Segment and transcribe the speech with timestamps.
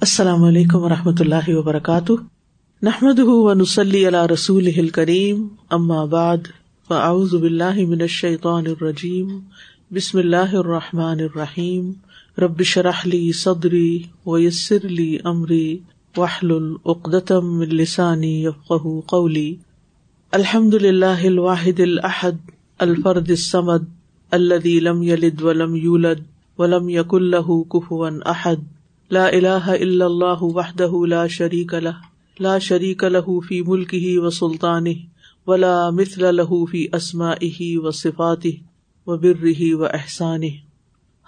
[0.00, 2.12] السلام علیکم و رحمۃ اللہ وبرکاتہ۔
[2.82, 5.48] نحمد ونسلی علی رسول کریم
[6.06, 6.36] بعد،
[6.88, 9.38] فاعوذ باللہ من الشیطان الرجیم،
[9.90, 11.92] بسم اللہ الرحمٰن الرحیم۔
[12.38, 15.78] رب شرحلی صدری ویسر علی عمری
[16.16, 19.54] وحل العقدم السانی یفق قولی۔
[20.32, 23.84] الحمد للہ الواحد الحد الفرد الصمد
[24.30, 26.20] الدی لم یلد ولم یولد
[26.58, 28.75] ولم یق اللہ کفون احد۔
[29.10, 34.94] لا الہ الا اللہ وحدہ لا شریک له لا شریک له فی ملکہ و سلطانہ،
[35.46, 38.48] ولا مثل له فی اسمائہ و صفاتہ
[39.06, 40.46] و برہ و احسانہ۔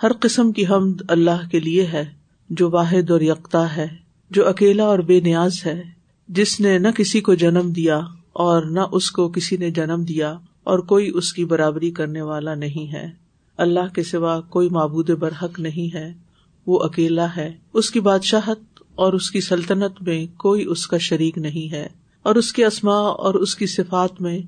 [0.03, 2.05] ہر قسم کی حمد اللہ کے لیے ہے،
[2.51, 3.87] جو واحد اور یکتا ہے،
[4.31, 5.83] جو اکیلا اور بے نیاز ہے۔
[6.29, 8.01] جس نے نہ کسی کو جنم دیا
[8.33, 12.55] اور نہ اس کو کسی نے جنم دیا، اور کوئی اس کی برابری کرنے والا
[12.55, 13.11] نہیں ہے۔
[13.57, 16.28] اللہ کے سوا کوئی معبود برحق نہیں ہے۔
[16.69, 18.59] وہ اکیلا ہے۔ اس کی بادشاہت
[18.95, 21.87] اور اس کی سلطنت میں کوئی اس کا شریک نہیں ہے۔
[22.23, 24.39] اور اس کے اسماء اور اس کی صفات میں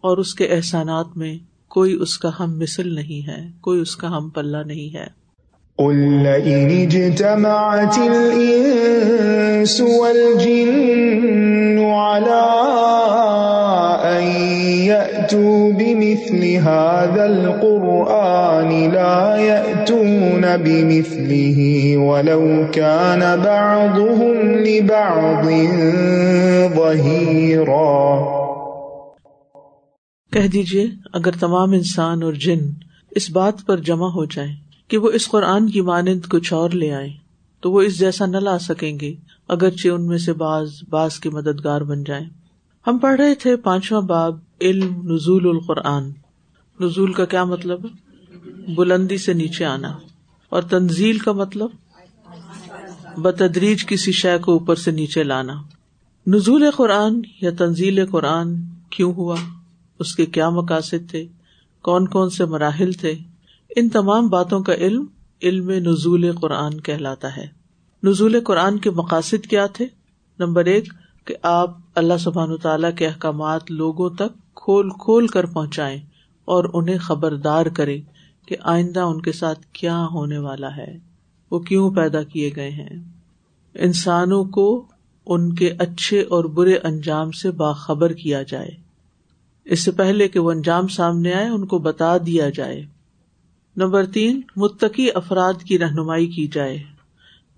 [0.00, 4.16] اور اس کے احسانات میں کوئی اس کا ہم مثل نہیں ہے۔ کوئی اس کا
[4.16, 5.26] ہم پلہ نہیں ہے۔
[15.34, 21.58] هذا القرآن لا يأتون بمثله
[22.02, 25.46] ولو كان بعضهم لبعض
[26.76, 28.36] ظهيرا۔
[30.32, 32.58] کہہ دیجیے اگر تمام انسان اور جن
[33.10, 34.54] اس بات پر جمع ہو جائیں
[34.88, 37.08] کہ وہ اس قرآن کی مانند کچھ اور لے آئے
[37.60, 39.14] تو وہ اس جیسا نہ لا سکیں گے،
[39.48, 42.26] اگرچہ ان میں سے باز باز کے مددگار بن جائیں۔
[42.86, 46.10] ہم پڑھ رہے تھے پانچواں باب علم نزول القرآن۔
[46.80, 49.98] نزول کا کیا مطلب؟ ہے بلندی سے نیچے آنا۔
[50.48, 51.70] اور تنزیل کا مطلب؟
[53.16, 55.54] بتدریج کسی شے کو اوپر سے نیچے لانا۔
[56.26, 58.54] نزول قرآن یا تنزیل قرآن
[58.90, 59.36] کیوں ہوا؟
[59.98, 61.26] اس کے کیا مقاصد تھے؟
[61.82, 63.14] کون کون سے مراحل تھے؟
[63.76, 65.04] ان تمام باتوں کا علم
[65.42, 67.46] علم نزول قرآن کہلاتا ہے۔
[68.02, 69.86] نزول قرآن کے مقاصد کیا تھے؟
[70.38, 70.92] نمبر ایک
[71.24, 76.00] کہ آپ اللہ سبحان تعالیٰ کے احکامات لوگوں تک کھول کھول کر پہنچائے
[76.44, 78.00] اور انہیں خبردار کرے
[78.46, 80.98] کہ آئندہ ان کے ساتھ کیا ہونے والا ہے۔
[81.50, 83.04] وہ کیوں پیدا کیے گئے ہیں؟
[83.74, 84.86] انسانوں کو
[85.26, 88.70] ان کے اچھے اور برے انجام سے باخبر کیا جائے۔
[89.64, 92.84] اس سے پہلے کہ وہ انجام سامنے آئے، ان کو بتا دیا جائے۔
[93.76, 96.82] نمبر تین، متقی افراد کی رہنمائی کی جائے۔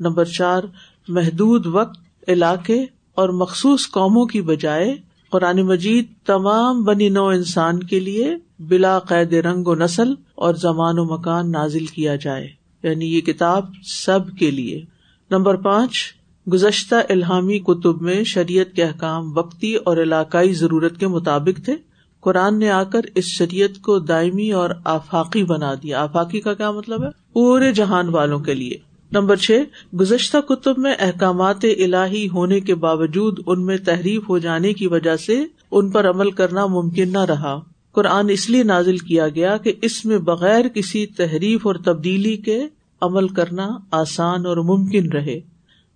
[0.00, 0.62] نمبر چار،
[1.08, 2.84] محدود وقت، علاقے
[3.18, 4.96] اور مخصوص قوموں کی بجائے
[5.30, 10.98] قرآن مجید تمام بنی نو انسان کے لیے بلا قید رنگ و نسل اور زمان
[10.98, 12.48] و مکان نازل کیا جائے۔
[12.82, 14.84] یعنی یہ کتاب سب کے لیے۔
[15.30, 16.14] نمبر پانچ،
[16.52, 21.74] گزشتہ الحامی کتب میں شریعت کے احکام وقتی اور علاقائی ضرورت کے مطابق تھے۔
[22.20, 26.70] قرآن نے آ کر اس شریعت کو دائمی اور آفاقی بنا دیا۔ آفاقی کا کیا
[26.70, 29.62] مطلب ہے؟ پورے جہان والوں کے لیے۔ نمبر چھ،
[29.96, 35.16] گزشتہ کتب میں احکامات الہی ہونے کے باوجود ان میں تحریف ہو جانے کی وجہ
[35.16, 37.60] سے ان پر عمل کرنا ممکن نہ رہا۔
[37.92, 42.62] قرآن اس لیے نازل کیا گیا کہ اس میں بغیر کسی تحریف اور تبدیلی کے
[43.00, 45.40] عمل کرنا آسان اور ممکن رہے۔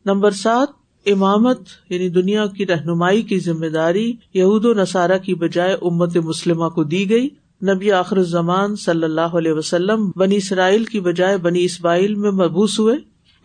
[0.06, 0.68] نمبر سات،
[1.06, 6.68] امامت یعنی دنیا کی رہنمائی کی ذمہ داری یہود و نصارہ کی بجائے امت مسلمہ
[6.68, 7.28] کو دی گئی۔
[7.70, 12.80] نبی آخر الزمان صلی اللہ علیہ وسلم بنی اسرائیل کی بجائے بنی اسماعیل میں محبوس
[12.80, 12.96] ہوئے۔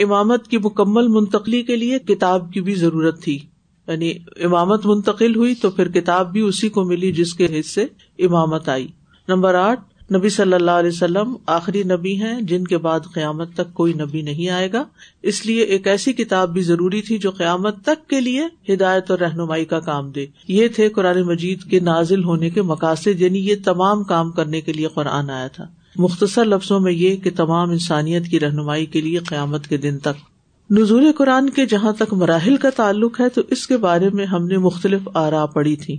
[0.03, 3.39] امامت کی مکمل منتقلی کے لیے کتاب کی بھی ضرورت تھی۔
[3.87, 4.13] یعنی
[4.43, 7.85] امامت منتقل ہوئی تو پھر کتاب بھی اسی کو ملی جس کے حصے
[8.19, 8.87] امامت آئی۔
[9.27, 9.79] نمبر آٹھ
[10.15, 14.21] نبی صلی اللہ علیہ وسلم آخری نبی ہیں جن کے بعد قیامت تک کوئی نبی
[14.21, 14.83] نہیں آئے گا۔
[15.21, 19.19] اس لیے ایک ایسی کتاب بھی ضروری تھی جو قیامت تک کے لیے ہدایت اور
[19.19, 23.55] رہنمائی کا کام دے۔ یہ تھے قرآن مجید کے نازل ہونے کے مقاصد یعنی یہ
[23.65, 25.65] تمام کام کرنے کے لیے قرآن آیا تھا۔
[25.95, 30.71] مختصر لفظوں میں یہ کہ تمام انسانیت کی رہنمائی کے لیے قیامت کے دن تک۔
[30.71, 34.47] نزول قرآن کے جہاں تک مراحل کا تعلق ہے، تو اس کے بارے میں ہم
[34.47, 35.97] نے مختلف آرا پڑی تھی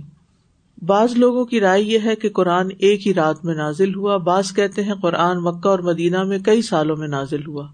[0.81, 4.53] بعض لوگوں کی رائے یہ ہے کہ قرآن ایک ہی رات میں نازل ہوا۔ بعض
[4.53, 7.67] کہتے ہیں قرآن مکہ اور مدینہ میں کئی سالوں میں نازل ہوا۔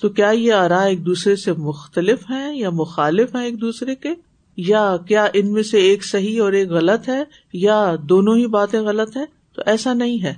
[0.00, 4.08] تو کیا یہ آرا ایک دوسرے سے مختلف ہیں یا مخالف ہیں ایک دوسرے کے؟
[4.56, 8.80] یا کیا ان میں سے ایک صحیح اور ایک غلط ہے؟ یا دونوں ہی باتیں
[8.80, 9.24] غلط ہے
[9.54, 10.34] تو ایسا نہیں ہے۔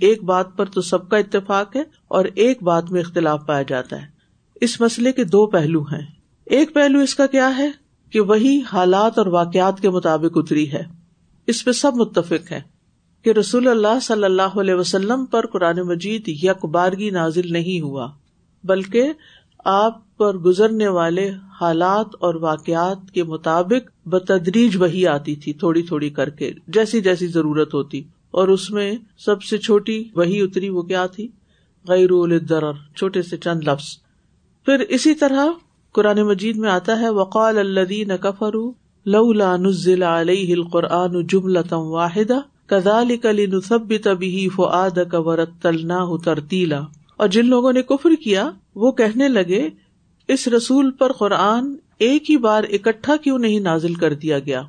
[0.00, 4.02] ایک بات پر تو سب کا اتفاق ہے اور ایک بات میں اختلاف پایا جاتا
[4.02, 4.06] ہے۔
[4.60, 6.06] اس مسئلے کے دو پہلو ہیں۔
[6.44, 7.70] ایک پہلو اس کا کیا ہے
[8.10, 10.97] کہ وہی حالات اور واقعات کے مطابق اتری ہے۔
[11.48, 12.60] اس پہ سب متفق ہے
[13.22, 18.10] کہ رسول اللہ صلی اللہ علیہ وسلم پر قرآن مجید یک بارگی نازل نہیں ہوا،
[18.64, 19.12] بلکہ
[19.64, 21.30] آپ پر گزرنے والے
[21.60, 27.26] حالات اور واقعات کے مطابق بتدریج وہی آتی تھی تھوڑی تھوڑی کر کے، جیسی جیسی
[27.26, 31.28] ضرورت ہوتی۔ اور اس میں سب سے چھوٹی وہی اتری وہ کیا تھی؟
[31.88, 33.84] غیر الدرر چھوٹے سے چند لفظ۔
[34.64, 35.46] پھر اسی طرح
[35.92, 38.54] قرآن مجید میں آتا ہے، وقال الدین کفر
[39.06, 46.80] لولا نزل علیہ القرآن جملة واحدہ کذالک لنثبت به فؤادک ورتلناه ترتیلا
[47.16, 48.42] اور جن لوگوں نے کفر کیا،
[48.76, 49.60] وہ کہنے لگے،
[50.28, 54.62] اس رسول پر قرآن ایک ہی بار اکٹھا کیوں نہیں نازل کر دیا گیا؟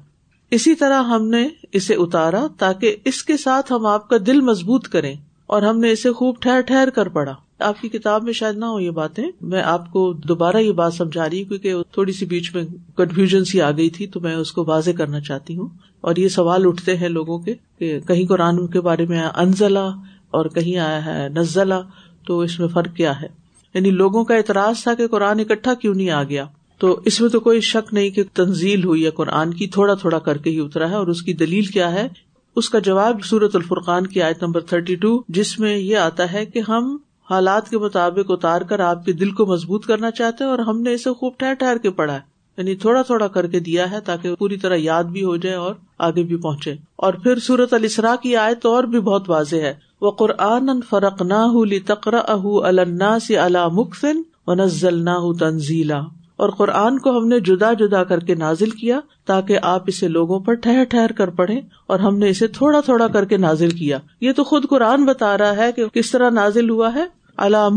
[0.52, 1.44] اسی طرح ہم نے
[1.74, 5.14] اسے اتارا تاکہ اس کے ساتھ ہم آپ کا دل مضبوط کریں،
[5.48, 8.65] اور ہم نے اسے خوب ٹھہر ٹھہر کر پڑھا۔ آپ کی کتاب میں شاید نہ
[8.65, 12.25] ہو یہ باتیں، میں آپ کو دوبارہ یہ بات سمجھا رہی ہوں کیونکہ تھوڑی سی
[12.25, 12.63] بیچ میں
[12.97, 15.69] کنفیوژن سی آ گئی تھی، تو میں اس کو واضح کرنا چاہتی ہوں۔
[16.01, 19.88] اور یہ سوال اٹھتے ہیں لوگوں کے کہ کہیں قرآن کے بارے میں انزلہ
[20.31, 21.81] اور کہیں آیا ہے نزلہ،
[22.27, 23.27] تو اس میں فرق کیا ہے؟
[23.73, 26.45] یعنی لوگوں کا اعتراض تھا کہ قرآن اکٹھا کیوں نہیں آ گیا۔
[26.77, 30.19] تو اس میں تو کوئی شک نہیں کہ تنزیل ہوئی ہے قرآن کی تھوڑا تھوڑا
[30.19, 32.07] کر کے ہی اترا ہے، اور اس کی دلیل کیا ہے؟
[32.56, 36.45] اس کا جواب سورت الفرقان کی آیت نمبر تھرٹی ٹو جس میں یہ آتا ہے
[36.45, 36.97] کہ ہم
[37.30, 40.81] حالات کے مطابق اتار کر آپ کے دل کو مضبوط کرنا چاہتے ہیں اور ہم
[40.81, 44.00] نے اسے خوب ٹھہر ٹھہر کے پڑھا ہے۔ یعنی تھوڑا تھوڑا کر کے دیا ہے
[44.00, 48.16] تاکہ پوری طرح یاد بھی ہو جائے اور آگے بھی پہنچے۔ اور پھر سورت السرا
[48.24, 53.38] کی آیت اور بھی بہت واضح ہے۔ وہ قرآن فرق نہ تقرا اہ النا سے
[53.38, 56.00] اللہ مخن و نزل نہ تنزیلا
[56.36, 60.40] اور قرآن کو ہم نے جدا جدا کر کے نازل کیا تاکہ آپ اسے لوگوں
[60.40, 63.98] پر ٹھہر ٹھہر کر پڑھے اور ہم نے اسے تھوڑا تھوڑا کر کے نازل کیا۔
[64.22, 67.69] یہ تو خود قرآن بتا رہا ہے کہ کس طرح نازل ہوا ہے۔ اللہ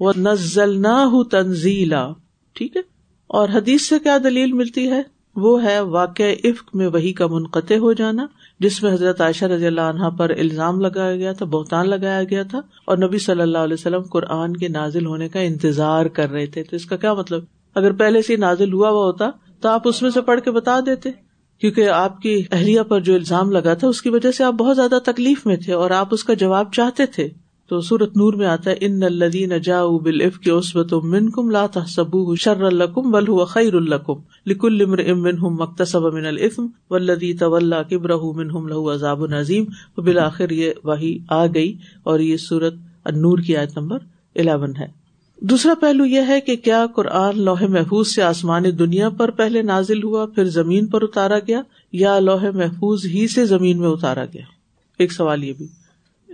[0.00, 2.08] و نزل نہ تنزیلا۔
[2.52, 2.82] ٹھیک ہے؟
[3.26, 5.02] اور حدیث سے کیا دلیل ملتی ہے؟
[5.36, 8.26] وہ ہے واقع عفق میں وہی کا منقطع ہو جانا،
[8.60, 12.42] جس میں حضرت عائشہ رضی اللہ عنہ پر الزام لگایا گیا تھا، بہتان لگایا گیا
[12.42, 16.46] تھا، اور نبی صلی اللہ علیہ وسلم قرآن کے نازل ہونے کا انتظار کر رہے
[16.46, 19.30] تھے۔ تو اس کا کیا مطلب؟ اگر پہلے سے نازل ہوا ہوا ہوتا،
[19.60, 21.10] تو آپ اس میں سے پڑھ کے بتا دیتے،
[21.60, 24.76] کیونکہ آپ کی اہلیہ پر جو الزام لگا تھا، اس کی وجہ سے آپ بہت
[24.76, 27.28] زیادہ تکلیف میں تھے اور آپ اس کا جواب چاہتے تھے۔
[27.68, 31.50] تو سورت نور میں آتا ہے ان الدین جا بل اف کے عصبت من کم
[31.50, 37.34] لاتا سبو شر القم بل خیر القم لکل امر امن ہم مکتسب من العفم ولدی
[37.34, 39.64] طول کبر من ہم لہو عذاب العظیم
[39.96, 42.74] بالآخر یہ وہی آ گئی اور یہ سورت
[43.12, 43.98] نور کی آیت نمبر
[44.36, 44.86] الیون ہے۔
[45.40, 50.02] دوسرا پہلو یہ ہے کہ کیا قرآن لوہے محفوظ سے آسمان دنیا پر پہلے نازل
[50.02, 51.62] ہوا، پھر زمین پر اتارا گیا
[51.92, 54.44] یا لوہے محفوظ ہی سے زمین میں اتارا گیا؟
[54.98, 55.66] ایک سوال یہ بھی۔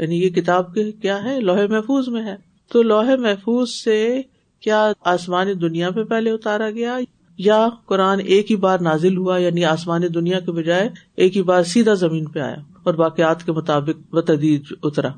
[0.03, 2.37] یعنی یہ کتاب کے کیا ہے؟ لوہے محفوظ میں ہے۔
[2.73, 4.21] تو لوہے محفوظ سے
[4.61, 6.99] کیا آسمانی دنیا پہ پہلے اتارا گیا
[7.39, 11.63] یا قرآن ایک ہی بار نازل ہوا؟ یعنی آسمانی دنیا کے بجائے ایک ہی بار
[11.63, 15.09] سیدھا زمین پہ آیا اور واقعات کے مطابق بتدید اترا۔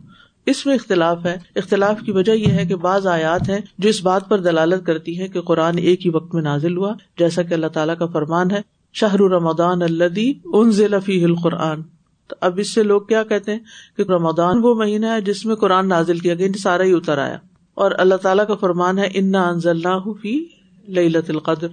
[0.47, 4.03] اس میں اختلاف ہے۔ اختلاف کی وجہ یہ ہے کہ بعض آیات ہیں جو اس
[4.03, 7.55] بات پر دلالت کرتی ہے کہ قرآن ایک ہی وقت میں نازل ہوا، جیسا کہ
[7.55, 8.61] اللہ تعالیٰ کا فرمان ہے
[8.93, 11.83] شاہ رمضان الدی ان ضلع القرآن۔
[12.29, 13.59] تو اب اس سے لوگ کیا کہتے ہیں
[13.97, 17.39] کہ رمضان وہ مہینہ ہے جس میں قرآن نازل کیا گیا سارا ہی اتر آیا۔
[17.75, 19.83] اور اللہ تعالیٰ کا فرمان ہے، انا انزل
[20.23, 20.45] فی
[20.89, 21.67] لت القدر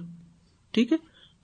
[0.70, 0.96] ٹھیک ہے؟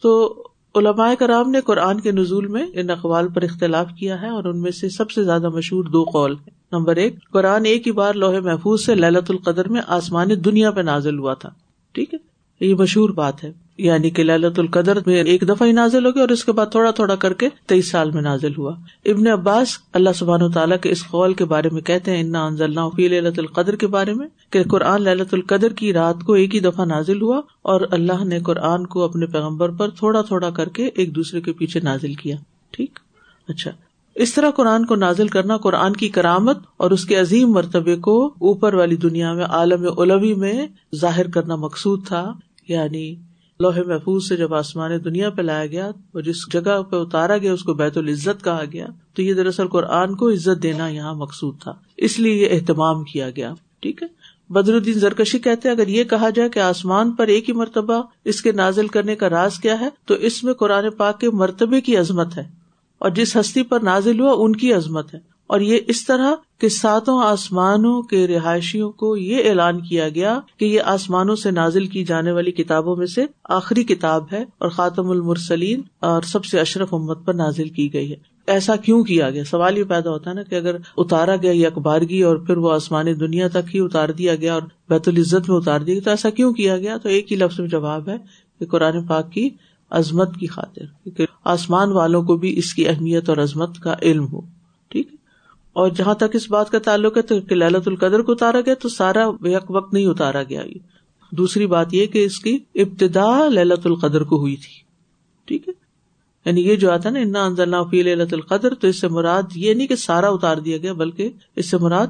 [0.02, 0.42] تو
[0.74, 4.62] علماء کرام نے قرآن کے نزول میں ان اقوال پر اختلاف کیا ہے اور ان
[4.62, 8.14] میں سے سب سے زیادہ مشہور دو قول ہے نمبر ایک، قرآن ایک ہی بار
[8.14, 11.48] لوہے محفوظ سے للت القدر میں آسمان دنیا پہ نازل ہوا تھا۔
[11.92, 12.27] ٹھیک ہے؟
[12.60, 16.22] یہ مشہور بات ہے۔ یعنی کہ للت القدر میں ایک دفعہ ہی نازل ہو گیا
[16.22, 19.68] اور اس کے بعد تھوڑا تھوڑا کر کے تیئیس سال میں نازل ہوا۔ ابن عباس
[19.92, 23.38] اللہ سبحان تعالیٰ کے اس قول کے بارے میں کہتے ہیں، انا انزل فی للت
[23.38, 27.22] القدر کے بارے میں کہ قرآن للت القدر کی رات کو ایک ہی دفعہ نازل
[27.22, 31.40] ہوا اور اللہ نے قرآن کو اپنے پیغمبر پر تھوڑا تھوڑا کر کے ایک دوسرے
[31.40, 32.36] کے پیچھے نازل کیا۔
[32.70, 32.98] ٹھیک؟
[33.48, 33.70] اچھا۔
[34.14, 38.26] اس طرح قرآن کو نازل کرنا قرآن کی کرامت اور اس کے عظیم مرتبے کو
[38.26, 40.66] اوپر والی دنیا میں، عالم اولوی میں
[40.96, 42.32] ظاہر کرنا مقصود تھا۔
[42.68, 43.16] یعنی
[43.60, 47.52] لوہے محفوظ سے جب آسمان دنیا پہ لایا گیا اور جس جگہ پہ اتارا گیا
[47.52, 51.60] اس کو بیت العزت کہا گیا، تو یہ دراصل قرآن کو عزت دینا یہاں مقصود
[51.60, 54.08] تھا۔ اس لیے یہ اہتمام کیا گیا۔ ٹھیک ہے؟
[54.52, 58.42] بدر الدین زرکشی کہتے اگر یہ کہا جائے کہ آسمان پر ایک ہی مرتبہ اس
[58.42, 61.96] کے نازل کرنے کا راز کیا ہے، تو اس میں قرآن پاک کے مرتبے کی
[61.96, 62.44] عظمت ہے۔
[62.98, 66.68] اور جس ہستی پر نازل ہوا، ان کی عظمت ہے۔ اور یہ اس طرح کہ
[66.68, 72.04] ساتوں آسمانوں کے رہائشیوں کو یہ اعلان کیا گیا کہ یہ آسمانوں سے نازل کی
[72.04, 76.94] جانے والی کتابوں میں سے آخری کتاب ہے اور خاتم المرسلین اور سب سے اشرف
[76.94, 80.34] امت پر نازل کی گئی ہے۔ ایسا کیوں کیا گیا؟ سوال یہ پیدا ہوتا ہے
[80.34, 84.08] نا کہ اگر اتارا گیا یہ اخبارگی اور پھر وہ آسمانی دنیا تک ہی اتار
[84.08, 87.08] دیا گیا اور بیت العزت میں اتار دیا گیا، تو ایسا کیوں کیا گیا؟ تو
[87.08, 88.16] ایک ہی لفظ میں جواب ہے
[88.58, 89.50] کہ قرآن پاک کی
[89.90, 94.26] عظمت کی خاطر، کیونکہ آسمان والوں کو بھی اس کی اہمیت اور عظمت کا علم
[94.32, 94.40] ہو۔
[95.78, 98.88] اور جہاں تک اس بات کا تعلق ہے تو للت القدر کو اتارا گیا تو
[98.88, 100.62] سارا یک وقت نہیں اتارا گیا
[101.32, 104.82] دوسری بات یہ کہ اس کی ابتدا للت القدر کو ہوئی تھی۔
[105.44, 105.72] ٹھیک ہے؟
[106.44, 109.86] یعنی یہ جو آتا نا، انا فی للت القدر، تو اس سے مراد یہ نہیں
[109.86, 112.06] کہ سارا اتار دیا گیا، بلکہ اس سے مراد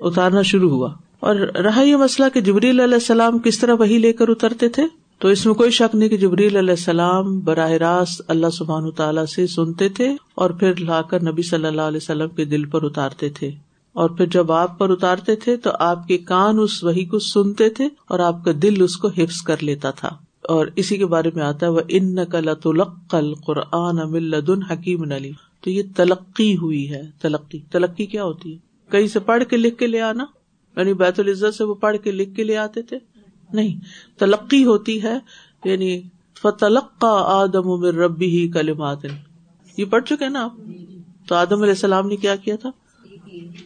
[0.00, 4.12] اتارنا شروع ہوا۔ اور رہا یہ مسئلہ کہ جبریل علیہ السلام کس طرح وہی لے
[4.12, 4.82] کر اترتے تھے؟
[5.18, 9.24] تو اس میں کوئی شک نہیں کہ جبریل علیہ السلام براہ راست اللہ سبحان تعالیٰ
[9.24, 12.82] سے سنتے تھے اور پھر لا کر نبی صلی اللہ علیہ وسلم کے دل پر
[12.82, 13.50] اتارتے تھے۔
[13.92, 17.68] اور پھر جب آپ پر اتارتے تھے تو آپ کے کان اس وہی کو سنتے
[17.68, 20.08] تھے اور آپ کا دل اس کو حفظ کر لیتا تھا۔
[20.42, 25.32] اور اسی کے بارے میں آتا ہے وہ ان نقل تلقل قرآن ملدن حکیم علی
[25.60, 28.58] تو یہ تلقی ہوئی ہے، تلقی۔ تلقی کیا ہوتی ہے؟
[28.90, 30.24] کہیں سے پڑھ کے لکھ کے لے آنا؟
[30.76, 33.15] یعنی بیت العزت سے وہ پڑھ کے لکھ کے لے آتے تھے؟
[33.52, 33.80] نہیں،
[34.18, 35.18] تلقی ہوتی ہے
[35.64, 36.02] یعنی
[36.42, 38.98] فتلقا آدم ربی ہی کلمات
[39.76, 40.52] یہ پڑھ چکے نا آپ؟
[41.28, 42.70] تو آدم علیہ السلام نے کیا کیا تھا؟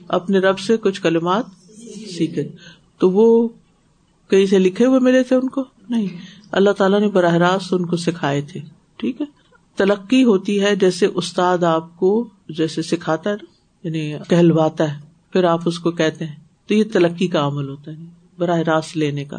[0.08, 1.44] اپنے رب سے کچھ کلمات
[2.10, 2.48] سیکھے۔
[2.98, 3.48] تو وہ
[4.30, 6.06] کہیں سے لکھے ہوئے ملے تھے ان کو؟ نہیں۔
[6.52, 8.60] اللہ تعالیٰ نے براہ راست ان کو سکھائے تھے۔
[8.96, 9.26] ٹھیک ہے۔
[9.76, 15.00] تلقی ہوتی ہے جیسے استاد آپ کو جیسے سکھاتا ہے نا یعنی کہلواتا ہے،
[15.32, 17.96] پھر آپ اس کو کہتے ہیں۔ تو یہ تلقی کا عمل ہوتا ہے
[18.38, 19.36] براہ راست لینے کا۔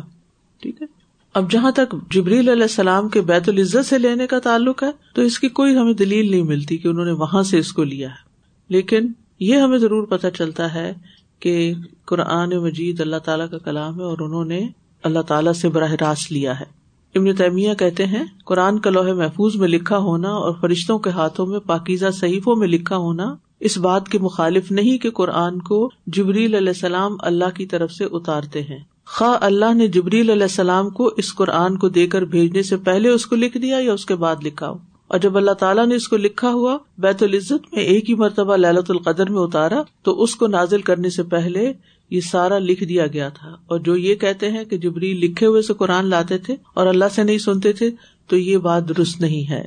[0.61, 0.87] ٹھیک ہے۔
[1.33, 5.21] اب جہاں تک جبریل علیہ السلام کے بیت العزت سے لینے کا تعلق ہے، تو
[5.21, 8.09] اس کی کوئی ہمیں دلیل نہیں ملتی کہ انہوں نے وہاں سے اس کو لیا
[8.09, 8.31] ہے۔
[8.69, 10.93] لیکن یہ ہمیں ضرور پتہ چلتا ہے
[11.39, 11.73] کہ
[12.05, 14.67] قرآن مجید اللہ تعالیٰ کا کلام ہے اور انہوں نے
[15.03, 16.81] اللہ تعالیٰ سے براہ راست لیا ہے۔
[17.15, 21.45] ابن تیمیہ کہتے ہیں، قرآن کا لوہے محفوظ میں لکھا ہونا اور فرشتوں کے ہاتھوں
[21.45, 26.55] میں پاکیزہ صحیفوں میں لکھا ہونا اس بات کے مخالف نہیں کہ قرآن کو جبریل
[26.55, 28.79] علیہ السلام اللہ کی طرف سے اتارتے ہیں۔
[29.13, 33.09] خواہ اللہ نے جبریل علیہ السلام کو اس قرآن کو دے کر بھیجنے سے پہلے
[33.09, 34.77] اس کو لکھ دیا یا اس کے بعد لکھا ہو۔
[35.07, 38.57] اور جب اللہ تعالیٰ نے اس کو لکھا ہوا بیت العزت میں ایک ہی مرتبہ
[38.57, 41.73] للت القدر میں اتارا، تو اس کو نازل کرنے سے پہلے
[42.09, 45.61] یہ سارا لکھ دیا گیا تھا۔ اور جو یہ کہتے ہیں کہ جبری لکھے ہوئے
[45.61, 47.89] سے قرآن لاتے تھے اور اللہ سے نہیں سنتے تھے،
[48.27, 49.63] تو یہ بات درست نہیں ہے۔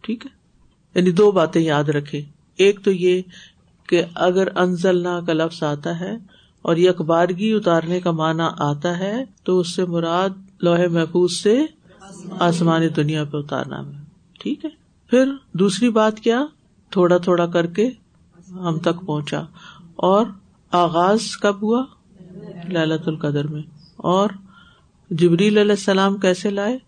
[0.00, 0.30] ٹھیک ہے؟
[0.94, 2.22] یعنی دو باتیں یاد رکھے
[2.56, 3.22] ایک تو یہ
[3.86, 8.98] کہ اگر انزل نا کا لفظ آتا ہے اور یہ اخبارگی اتارنے کا معنی آتا
[8.98, 10.30] ہے، تو اس سے مراد
[10.62, 11.66] لوہے محفوظ سے
[12.30, 13.92] آسمانی دنیا پہ اتارنا میں
[14.38, 14.70] ٹھیک ہے۔
[15.10, 16.46] پھر دوسری بات کیا؟
[16.90, 17.90] تھوڑا تھوڑا کر کے
[18.50, 19.42] ہم تک پہنچا۔
[19.96, 20.26] اور
[20.70, 21.84] آغاز کب ہوا؟
[22.68, 23.62] للت القدر میں۔
[23.96, 24.28] اور
[25.10, 26.78] جبریل علیہ السلام کیسے لائے؟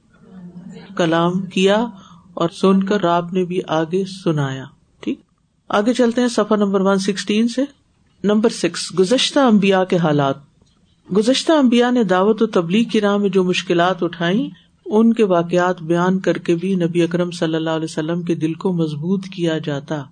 [0.96, 1.86] کلام کیا
[2.34, 4.64] اور سن کر آپ نے بھی آگے سنایا۔
[5.00, 5.20] ٹھیک۔
[5.68, 7.64] آگے چلتے ہیں سفر نمبر ون سکسٹین سے۔
[8.24, 10.34] نمبر سکس، گزشتہ امبیا کے حالات۔
[11.16, 14.48] گزشتہ امبیا نے دعوت و تبلیغ کی راہ میں جو مشکلات اٹھائی
[14.86, 18.54] ان کے واقعات بیان کر کے بھی نبی اکرم صلی اللہ علیہ وسلم کے دل
[18.54, 20.02] کو مضبوط کیا جاتا۔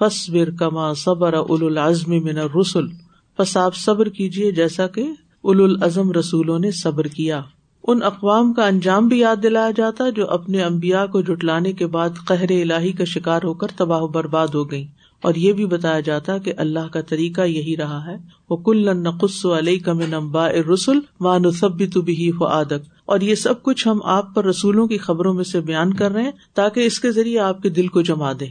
[0.00, 2.90] فصبر کما صبر اول العزم من رسول
[3.38, 5.06] بس آپ صبر کیجیے جیسا کہ
[5.42, 7.40] اول العزم رسولوں نے صبر کیا۔
[7.84, 12.10] ان اقوام کا انجام بھی یاد دلایا جاتا، جو اپنے امبیا کو جٹلانے کے بعد
[12.24, 14.86] قہر الہی کا شکار ہو کر تباہ و برباد ہو گئی
[15.22, 18.16] اور یہ بھی بتایا جاتا کہ اللہ کا طریقہ یہی رہا ہے
[18.50, 23.62] وہ کل نقص علیہ کم نمبا رسول مانوسبی تو بھی ہو آدک اور یہ سب
[23.62, 27.00] کچھ ہم آپ پر رسولوں کی خبروں میں سے بیان کر رہے ہیں تاکہ اس
[27.00, 28.46] کے ذریعے آپ کے دل کو جما دے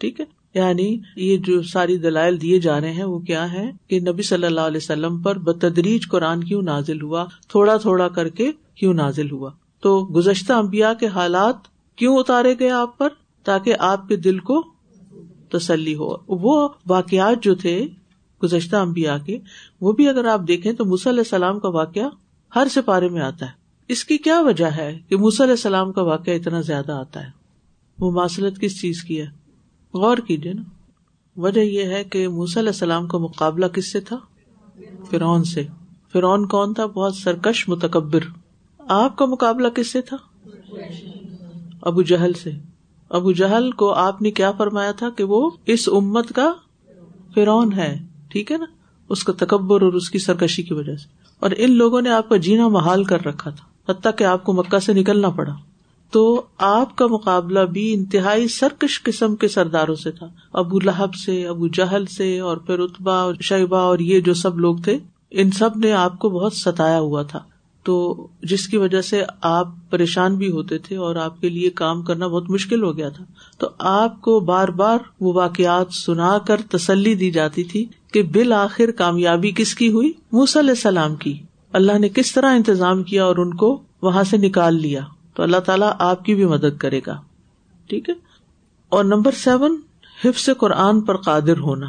[0.00, 4.00] ٹھیک ہے؟ یعنی یہ جو ساری دلائل دیے جا رہے ہیں، وہ کیا ہے کہ
[4.00, 8.50] نبی صلی اللہ علیہ وسلم پر بتدریج قرآن کیوں نازل ہوا؟ تھوڑا تھوڑا کر کے
[8.74, 11.56] کیوں نازل ہوا؟ تو گزشتہ امبیا کے حالات
[11.96, 13.08] کیوں اتارے گئے آپ پر
[13.44, 14.62] تاکہ آپ کے دل کو
[15.52, 17.86] تسلی ہو۔ وہ واقعات جو تھے
[18.42, 19.38] گزشتہ امبیا کے،
[19.80, 22.08] وہ بھی اگر آپ دیکھیں تو علیہ السلام کا واقعہ
[22.54, 23.50] ہر سپارے میں آتا ہے۔
[23.88, 27.30] اس کی کیا وجہ ہے کہ علیہ السلام کا واقعہ اتنا زیادہ آتا ہے؟
[27.98, 29.26] وہ ماسلت کس چیز کی ہے؟
[29.94, 30.62] غور کیجیے نا۔
[31.36, 34.16] وجہ یہ ہے کہ علیہ السلام کا مقابلہ کس سے تھا؟
[35.10, 35.62] فرعون سے۔
[36.12, 38.20] فرعون کون تھا؟ بہت سرکش، متکبر۔
[38.78, 40.16] آپ کا مقابلہ کس سے تھا؟
[41.82, 42.50] ابو جہل سے۔
[43.10, 46.52] ابو جہل کو آپ نے کیا فرمایا تھا کہ وہ اس امت کا
[47.34, 47.98] فرون ہے،
[48.28, 48.64] ٹھیک ہے نا؟
[49.08, 51.08] اس کا تکبر اور اس کی سرکشی کی وجہ سے۔
[51.40, 54.52] اور ان لوگوں نے آپ کا جینا محال کر رکھا تھا، حتیٰ کہ آپ کو
[54.52, 55.54] مکہ سے نکلنا پڑا۔
[56.10, 61.46] تو آپ کا مقابلہ بھی انتہائی سرکش قسم کے سرداروں سے تھا۔ ابو لہب سے،
[61.46, 64.98] ابو جہل سے اور پھر اتبا اور شیبا اور یہ جو سب لوگ تھے،
[65.30, 67.40] ان سب نے آپ کو بہت ستایا ہوا تھا۔
[67.82, 72.02] تو جس کی وجہ سے آپ پریشان بھی ہوتے تھے اور آپ کے لیے کام
[72.02, 73.24] کرنا بہت مشکل ہو گیا تھا۔
[73.58, 78.90] تو آپ کو بار بار وہ واقعات سنا کر تسلی دی جاتی تھی کہ بالآخر
[78.90, 81.38] کامیابی کس کی ہوئی؟ علیہ السلام کی۔
[81.72, 85.00] اللہ نے کس طرح انتظام کیا اور ان کو وہاں سے نکال لیا؟
[85.34, 87.20] تو اللہ تعالیٰ آپ کی بھی مدد کرے گا۔
[87.86, 88.14] ٹھیک ہے؟
[88.88, 89.80] اور نمبر سیون،
[90.24, 91.86] حفظ قرآن پر قادر ہونا۔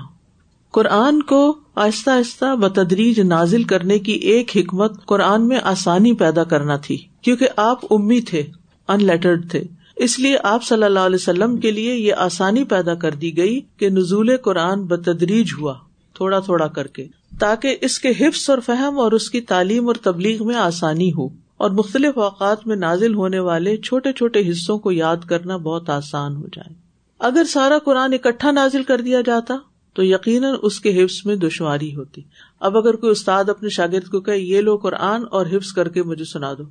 [0.72, 6.78] قرآن کو آہستہ آہستہ بتدریج نازل کرنے کی ایک حکمت قرآن میں آسانی پیدا کرنا
[6.78, 8.44] تھی، کیونکہ آپ امی تھے
[8.88, 9.63] ان لیٹرڈ تھے۔
[9.96, 13.62] اس لیے آپ صلی اللہ علیہ وسلم کے لیے یہ آسانی پیدا کر دی گئی
[13.78, 15.74] کہ نزول قرآن بتدریج ہوا،
[16.13, 17.08] تھوڑا تھوڑا کر کے،
[17.40, 21.28] تاکہ اس کے حفظ اور فہم اور اس کی تعلیم اور تبلیغ میں آسانی ہو۔
[21.58, 26.36] اور مختلف اوقات میں نازل ہونے والے چھوٹے چھوٹے حصوں کو یاد کرنا بہت آسان
[26.36, 26.74] ہو جائے۔
[27.20, 29.58] اگر سارا قرآن اکٹھا نازل کر دیا جاتا
[29.93, 32.21] تو یقیناً اس کے حفظ میں دشواری ہوتی۔
[32.60, 36.03] اب اگر کوئی استاد اپنے شاگرد کو کہ یہ لو قرآن اور حفظ کر کے
[36.03, 36.63] مجھے سنا دو،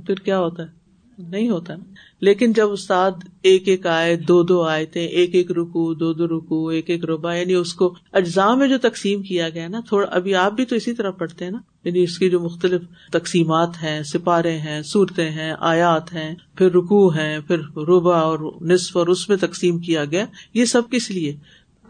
[0.00, 0.84] پھر کیا ہوتا ہے؟
[1.18, 1.84] نہیں ہوتا نا۔
[2.20, 3.10] لیکن جب استاد
[3.42, 7.04] ایک ایک آئے دو دو آئے تھے ایک ایک رکو دو دو رکو ایک ایک
[7.04, 10.64] روبا یعنی اس کو اجزاء میں جو تقسیم کیا گیا نا، تھوڑا ابھی آپ بھی
[10.64, 14.82] تو اسی طرح پڑھتے ہیں نا۔ یعنی اس کی جو مختلف تقسیمات ہیں، سپارے ہیں،
[14.82, 19.78] صورتیں ہیں، آیات ہیں، پھر رکو ہیں، پھر روبا اور نصف اور اس میں تقسیم
[19.78, 21.36] کیا گیا، یہ سب کس لیے؟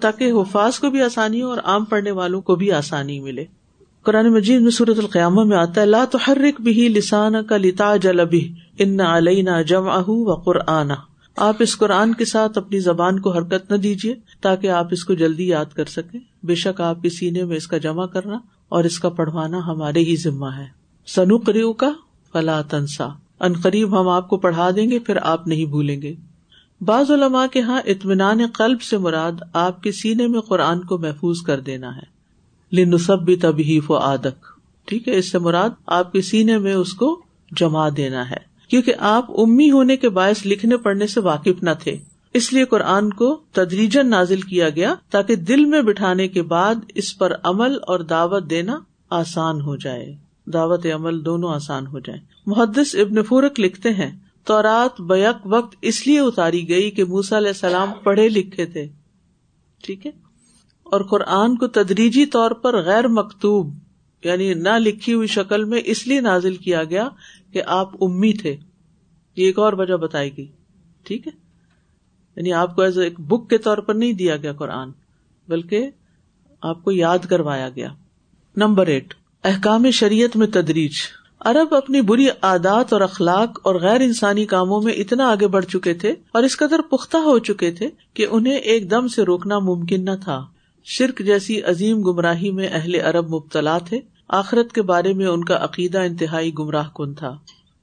[0.01, 3.45] تاکہ حفاظ کو بھی آسانی ہو اور عام پڑھنے والوں کو بھی آسانی ملے۔
[4.03, 8.53] قرآن مجید میں صورت القیامہ میں آتا ہے، لا تحرک بھی لسان کا لتا جلبی
[8.79, 10.91] ان علینا جم اہ و قرآن
[11.37, 15.15] آپ اس قرآن کے ساتھ اپنی زبان کو حرکت نہ دیجیے تاکہ آپ اس کو
[15.15, 18.85] جلدی یاد کر سکیں۔ بے شک آپ کے سینے میں اس کا جمع کرنا اور
[18.85, 20.67] اس کا پڑھوانا ہمارے ہی ذمہ ہے۔
[21.07, 21.91] سنو کریو کا
[22.33, 23.09] فلا تنسا۔
[23.41, 26.15] ان قریب ہم آپ کو پڑھا دیں گے، پھر آپ نہیں بھولیں گے۔
[26.85, 31.43] بعض علماء کے یہاں اطمینان قلب سے مراد آپ کے سینے میں قرآن کو محفوظ
[31.43, 32.15] کر دینا ہے۔
[32.73, 34.47] لنسب بھی تبھی و آدک
[34.85, 38.37] ٹھیک ہے، اس سے مراد آپ کے سینے میں اس کو جما دینا ہے۔
[38.69, 41.97] کیونکہ آپ امی ہونے کے باعث لکھنے پڑھنے سے واقف نہ تھے۔
[42.35, 47.19] اس لیے قرآن کو تدریجن نازل کیا گیا تاکہ دل میں بٹھانے کے بعد اس
[47.19, 48.79] پر عمل اور دعوت دینا
[49.11, 55.01] آسان ہو جائے۔ دعوت عمل دونوں آسان ہو جائے محدث ابن فورک لکھتے ہیں تورات
[55.01, 58.89] بیک وقت اس لیے اتاری گئی کہ موسا علیہ السلام پڑھے لکھے تھے۔
[59.83, 60.11] ٹھیک ہے؟
[60.83, 63.75] اور قرآن کو تدریجی طور پر غیر مکتوب
[64.25, 67.09] یعنی نہ لکھی ہوئی شکل میں اس لیے نازل کیا گیا
[67.53, 68.57] کہ آپ امی تھے۔
[69.37, 70.47] یہ ایک اور وجہ بتائی گئی۔
[71.03, 71.33] ٹھیک ہے؟
[72.37, 74.91] یعنی آپ کو ایز ایک بک کے طور پر نہیں دیا گیا قرآن،
[75.49, 75.91] بلکہ
[76.61, 77.89] آپ کو یاد کروایا گیا۔
[78.57, 80.93] نمبر ایٹ، احکام شریعت میں تدریج۔
[81.45, 85.95] ارب اپنی بری عادات اور اخلاق اور غیر انسانی کاموں میں اتنا آگے بڑھ چکے
[85.95, 90.05] تھے اور اس قدر پختہ ہو چکے تھے کہ انہیں ایک دم سے روکنا ممکن
[90.05, 90.47] نہ تھا۔
[90.85, 95.65] شرک جیسی عظیم گمراہی میں اہل ارب مبتلا تھے۔ آخرت کے بارے میں ان کا
[95.65, 97.39] عقیدہ انتہائی گمراہ کن تھا۔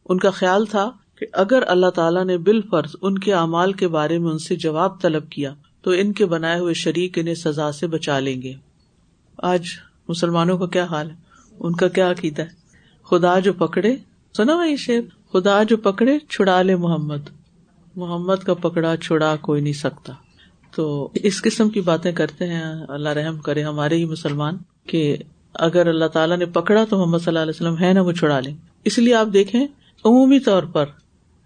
[0.06, 3.88] ان کا خیال تھا کہ اگر اللہ تعالیٰ نے بال فرض ان کے اعمال کے
[3.88, 7.72] بارے میں ان سے جواب طلب کیا، تو ان کے بنائے ہوئے شریک انہیں سزا
[7.72, 8.54] سے بچا لیں گے۔
[9.38, 9.66] آج
[10.08, 11.16] مسلمانوں کا کیا حال ہے؟
[11.60, 12.61] ان کا کیا عقیدہ ہے؟
[13.12, 13.96] خدا جو پکڑے،
[14.38, 15.02] سنا بھائی شیر
[15.34, 17.30] خدا جو پکڑے، چھڑا لے محمد۔
[17.96, 20.14] محمد کا پکڑا، چھڑا کوئی نہیں سکتا۔
[20.76, 25.18] تو اس قسم کی باتیں کرتے ہیں، اللہ رحم کرے ہمارے ہی مسلمان، کہ
[25.54, 28.40] اگر اللہ تعالیٰ نے پکڑا تو محمد صلی اللہ علیہ وسلم ہے نا وہ چھڑا
[28.40, 29.68] لیں۔ اس لیے آپ دیکھیں،
[30.06, 30.86] عمومی طور پر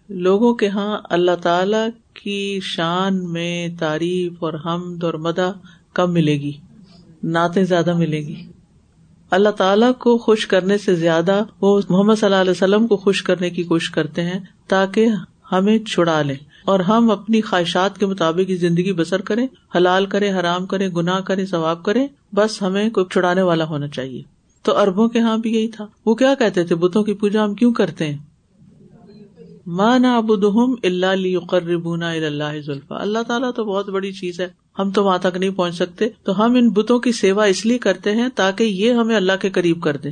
[0.09, 5.53] لوگوں کے یہاں اللہ تعالی کی شان میں تعریف اور حمد اور مدہ
[5.93, 6.51] کم ملے گی،
[7.23, 8.47] نعتیں زیادہ ملے گی۔
[9.31, 13.23] اللہ تعالیٰ کو خوش کرنے سے زیادہ وہ محمد صلی اللہ علیہ وسلم کو خوش
[13.23, 15.07] کرنے کی کوشش کرتے ہیں تاکہ
[15.51, 16.35] ہمیں چھڑا لیں
[16.65, 21.45] اور ہم اپنی خواہشات کے مطابق زندگی بسر کریں، حلال کریں، حرام کریں، گناہ کریں،
[21.45, 24.21] ثواب کریں، بس ہمیں کوئی چھڑانے والا ہونا چاہیے۔
[24.63, 27.53] تو اربوں کے یہاں بھی یہی تھا۔ وہ کیا کہتے تھے؟ بتوں کی پوجا ہم
[27.53, 28.17] کیوں کرتے ہیں؟
[29.67, 30.07] ماں نہ
[30.83, 35.37] اللہ قربونا اللہ ذلفا اللہ تعالیٰ تو بہت بڑی چیز ہے۔ ہم تو وہاں تک
[35.37, 38.93] نہیں پہنچ سکتے۔ تو ہم ان بتوں کی سیوا اس لیے کرتے ہیں تاکہ یہ
[38.93, 40.09] ہمیں اللہ کے قریب کر دے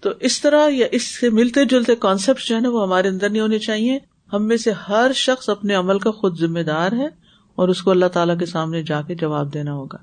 [0.00, 3.30] تو اس طرح یا اس سے ملتے جلتے کانسیپٹ جو ہے نا وہ ہمارے اندر
[3.30, 3.98] نہیں ہونے چاہیے۔
[4.32, 7.06] ہم میں سے ہر شخص اپنے عمل کا خود ذمہ دار ہے
[7.54, 9.98] اور اس کو اللہ تعالیٰ کے سامنے جا کے جواب دینا ہوگا۔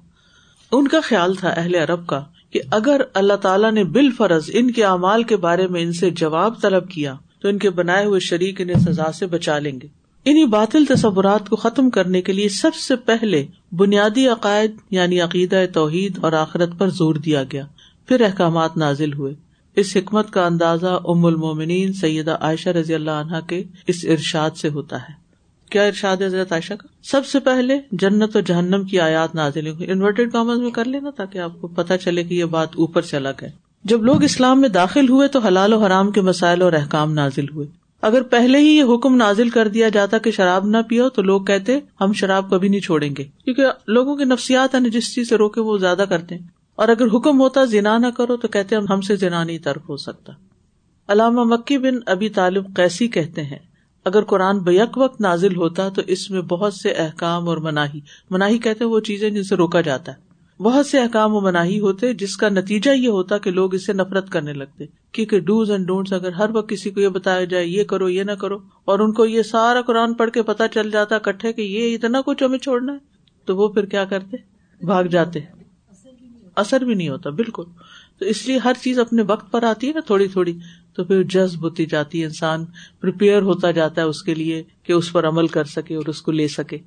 [0.71, 4.71] ان کا خیال تھا اہل عرب کا کہ اگر اللہ تعالیٰ نے بال فرض ان
[4.71, 8.19] کے اعمال کے بارے میں ان سے جواب طلب کیا تو ان کے بنائے ہوئے
[8.19, 12.49] شریک انہیں سزا سے بچا لیں گے۔ انہیں باطل تصورات کو ختم کرنے کے لیے
[12.49, 17.65] سب سے پہلے بنیادی عقائد یعنی عقیدہ توحید اور آخرت پر زور دیا گیا۔
[18.07, 19.33] پھر احکامات نازل ہوئے۔
[19.75, 24.69] اس حکمت کا اندازہ ام المومنین سیدہ عائشہ رضی اللہ عنہ کے اس ارشاد سے
[24.69, 25.13] ہوتا ہے۔
[25.69, 29.91] کیا ارشاد حضرت عائشہ کا؟ سب سے پہلے جنت اور جہنم کی آیات نازل ہوئی۔
[29.91, 33.17] انورٹیڈ کامن میں کر لینا تاکہ آپ کو پتا چلے کہ یہ بات اوپر سے
[33.17, 33.51] الگ ہے
[33.83, 37.49] جب لوگ اسلام میں داخل ہوئے تو حلال و حرام کے مسائل اور احکام نازل
[37.49, 37.67] ہوئے۔
[38.01, 41.41] اگر پہلے ہی یہ حکم نازل کر دیا جاتا کہ شراب نہ پیو تو لوگ
[41.41, 45.35] کہتے ہم شراب کبھی نہیں چھوڑیں گے، کیونکہ لوگوں کے نفسیات ہیں، جس چیز سے
[45.35, 49.01] روکے وہ زیادہ کرتے ہیں۔ اور اگر حکم ہوتا زنا نہ کرو تو کہتے ہم
[49.01, 50.33] سے زنا نہیں ترک ہو سکتا۔
[51.07, 53.59] علامہ مکی بن ابھی طالب کیسی کہتے ہیں،
[54.05, 58.57] اگر قرآن بیک وقت نازل ہوتا تو اس میں بہت سے احکام اور مناہی مناہی
[58.57, 60.28] کہتے وہ چیزیں جن سے روکا جاتا ہے۔
[60.61, 64.29] بہت سے احکام و مناہی ہوتے جس کا نتیجہ یہ ہوتا کہ لوگ اسے نفرت
[64.29, 67.83] کرنے لگتے۔ کیونکہ ڈوز اینڈ ڈونٹس اگر ہر وقت کسی کو یہ بتایا جائے، یہ
[67.83, 71.17] کرو، یہ نہ کرو، اور ان کو یہ سارا قرآن پڑھ کے پتا چل جاتا
[71.17, 72.97] کٹھے کہ یہ اتنا کچھ ہمیں چھوڑنا ہے،
[73.45, 74.37] تو وہ پھر کیا کرتے؟
[74.85, 75.39] بھاگ جاتے۔
[76.55, 77.63] اثر بھی نہیں ہوتا، بالکل۔
[78.19, 80.59] تو اس لیے ہر چیز اپنے وقت پر آتی ہے نا، تھوڑی تھوڑی۔
[80.95, 82.65] تو پھر جذب ہوتی جاتی ہے انسان
[83.41, 86.31] ہوتا جاتا ہے اس کے لیے کہ اس پر عمل کر سکے اور اس کو
[86.31, 86.77] لے سکے۔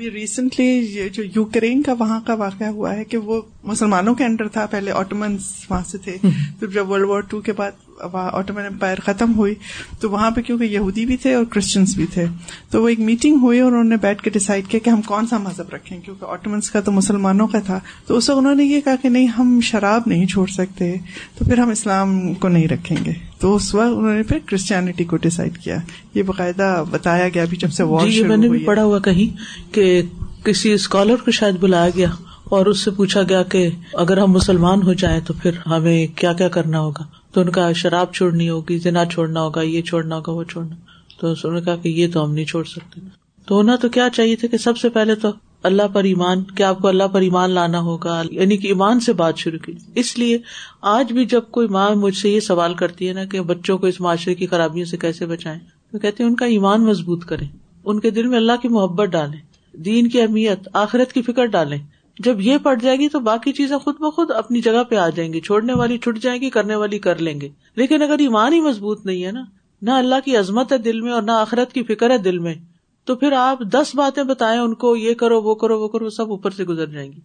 [0.00, 4.24] ابھی ریسنٹلی یہ جو یوکرین کا وہاں کا واقعہ ہوا ہے کہ وہ مسلمانوں کے
[4.24, 6.16] انڈر تھا پہلے آٹومنس وہاں سے تھے
[6.58, 7.70] پھر جب ورلڈ وار ٹو کے بعد
[8.12, 9.54] آٹومن امپائر ختم ہوئی
[10.00, 12.24] تو وہاں پہ کیونکہ یہودی بھی تھے اور کرسچنس بھی تھے۔
[12.70, 15.26] تو وہ ایک میٹنگ ہوئی اور انہوں نے بیٹھ کے ڈسائڈ کیا کہ ہم کون
[15.26, 18.64] سا مذہب رکھیں کیونکہ آٹومنس کا تو مسلمانوں کا تھا۔ تو اس وقت انہوں نے
[18.64, 20.94] یہ کہا کہ نہیں ہم شراب نہیں چھوڑ سکتے
[21.38, 25.04] تو پھر ہم اسلام کو نہیں رکھیں گے۔ تو اس وقت انہوں نے پھر کرسچینٹی
[25.04, 25.76] کو ڈسائڈ کیا۔
[26.14, 29.36] یہ باقاعدہ بتایا گیا ابھی جب سے جی میں نے بھی پڑھا ہوا کہیں
[29.74, 30.02] کہ
[30.44, 32.08] کسی اسکالر کو شاید بلایا گیا
[32.44, 36.32] اور اس سے پوچھا گیا کہ اگر ہم مسلمان ہو جائیں تو پھر ہمیں کیا
[36.32, 40.32] کیا کرنا ہوگا؟ تو ان کا شراب چھوڑنی ہوگی جنا چھوڑنا ہوگا یہ چھوڑنا ہوگا
[40.32, 40.74] وہ چھوڑنا۔
[41.20, 43.00] تو انہوں نے کہا کہ یہ تو ہم نہیں چھوڑ سکتے۔
[43.46, 45.28] تو ہونا تو کیا چاہیے تھا کہ سب سے پہلے تو
[45.62, 49.12] اللہ پر ایمان کیا آپ کو اللہ پر ایمان لانا ہوگا یعنی کہ ایمان سے
[49.12, 50.38] بات شروع کی۔ اس لیے
[50.80, 53.86] آج بھی جب کوئی ماں مجھ سے یہ سوال کرتی ہے نا کہ بچوں کو
[53.86, 55.60] اس معاشرے کی خرابیوں سے کیسے بچائیں،
[55.92, 57.46] تو کہتے ہیں ان کا ایمان مضبوط کریں،
[57.84, 61.78] ان کے دل میں اللہ کی محبت ڈالیں، دین کی اہمیت، آخرت کی فکر ڈالیں۔
[62.18, 65.32] جب یہ پڑ جائے گی تو باقی چیزیں خود بخود اپنی جگہ پہ آ جائیں
[65.32, 68.60] گی، چھوڑنے والی چھٹ جائیں گی، کرنے والی کر لیں گے۔ لیکن اگر ایمان ہی
[68.60, 69.44] مضبوط نہیں ہے نا،
[69.82, 72.54] نہ اللہ کی عظمت ہے دل میں اور نہ آخرت کی فکر ہے دل میں۔
[73.10, 76.30] تو پھر آپ دس باتیں بتائیں ان کو، یہ کرو، وہ کرو وہ کرو، سب
[76.30, 77.20] اوپر سے گزر جائیں گی۔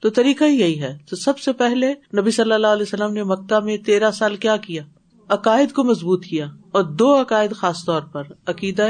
[0.00, 3.24] تو طریقہ ہی یہی ہے۔ تو سب سے پہلے نبی صلی اللہ علیہ وسلم نے
[3.24, 4.82] مکہ میں تیرہ سال کیا کیا؟
[5.28, 8.88] عقائد کو مضبوط کیا۔ اور دو عقائد خاص طور پر، عقیدہ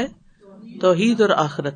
[0.81, 1.75] توحید اور آخرت۔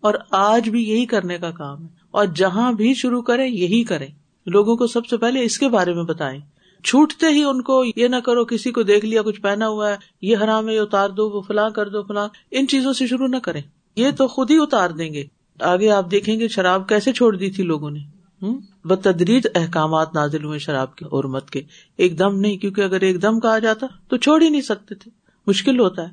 [0.00, 4.06] اور آج بھی یہی کرنے کا کام ہے۔ اور جہاں بھی شروع کرے یہی کرے
[4.46, 6.40] لوگوں کو سب سے پہلے اس کے بارے میں بتائیں۔
[6.84, 9.96] چھوٹتے ہی ان کو یہ نہ کرو، کسی کو دیکھ لیا، کچھ پہنا ہوا ہے،
[10.22, 13.36] یہ حرام ہے اتار دو، وہ فلاں کر دو، فلاں۔ ان چیزوں سے شروع نہ
[13.36, 13.62] کریں۔
[13.96, 15.24] یہ تو خود ہی اتار دیں گے۔
[15.60, 17.98] آگے آپ دیکھیں گے شراب کیسے چھوڑ دی تھی لوگوں نے۔
[18.84, 21.62] بتدریج احکامات نازل ہوئے شراب کے اور مت کے۔
[21.96, 25.10] ایک دم نہیں، کیونکہ اگر ایک دم کہا جاتا تو چھوڑ ہی نہیں سکتے تھے۔
[25.46, 26.08] مشکل ہوتا ہے۔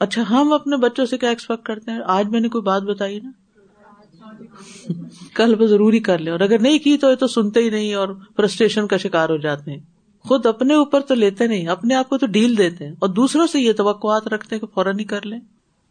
[0.00, 3.20] اچھا ہم اپنے بچوں سے کیا ایکسپیکٹ کرتے ہیں؟ آج میں نے کوئی بات بتائی
[3.20, 3.30] نا؟
[5.34, 8.08] کل وہ ضروری کر لے اور اگر نہیں کی تو تو سنتے ہی نہیں اور
[8.36, 9.80] فرسٹریشن کا شکار ہو جاتے ہیں۔
[10.20, 13.46] خود اپنے اوپر تو لیتے نہیں، اپنے آپ کو تو ڈیل دیتے ہیں۔ اور دوسروں
[13.46, 15.40] سے یہ توقعات رکھتے ہیں کہ فوراً ہی کر لیں۔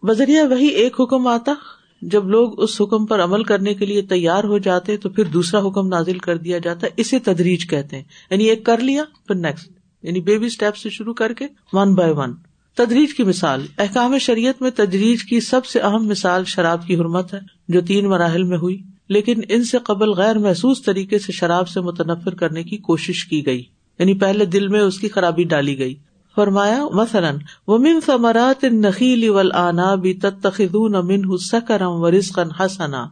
[0.04, 1.54] بذریعہ وہی ایک حکم آتا،
[2.02, 5.68] جب لوگ اس حکم پر عمل کرنے کے لیے تیار ہو جاتے تو پھر دوسرا
[5.68, 9.36] حکم نازل کر دیا جاتا ہے اسے تدریج کہتے ہیں۔ یعنی ایک کر لیا، پھر
[9.36, 9.70] نیکسٹ
[10.04, 12.34] یعنی بیبی اسٹیپ سے شروع کر کے ون بائی ون
[12.74, 17.34] تدریج کی مثال، احکام شریعت میں تدریج کی سب سے اہم مثال شراب کی حرمت
[17.34, 21.70] ہے، جو تین مراحل میں ہوئی، لیکن ان سے قبل غیر محسوس طریقے سے شراب
[21.70, 23.64] سے متنفر کرنے کی کوشش کی گئی۔
[24.00, 25.96] یعنی پہلے دل میں اس کی خرابی ڈالی گئی۔
[26.36, 33.04] فرمایا، مثلاً وہ من ثمرات نخیل اول آنا بھی تتخذون منه سکرا ورزقا حسنا۔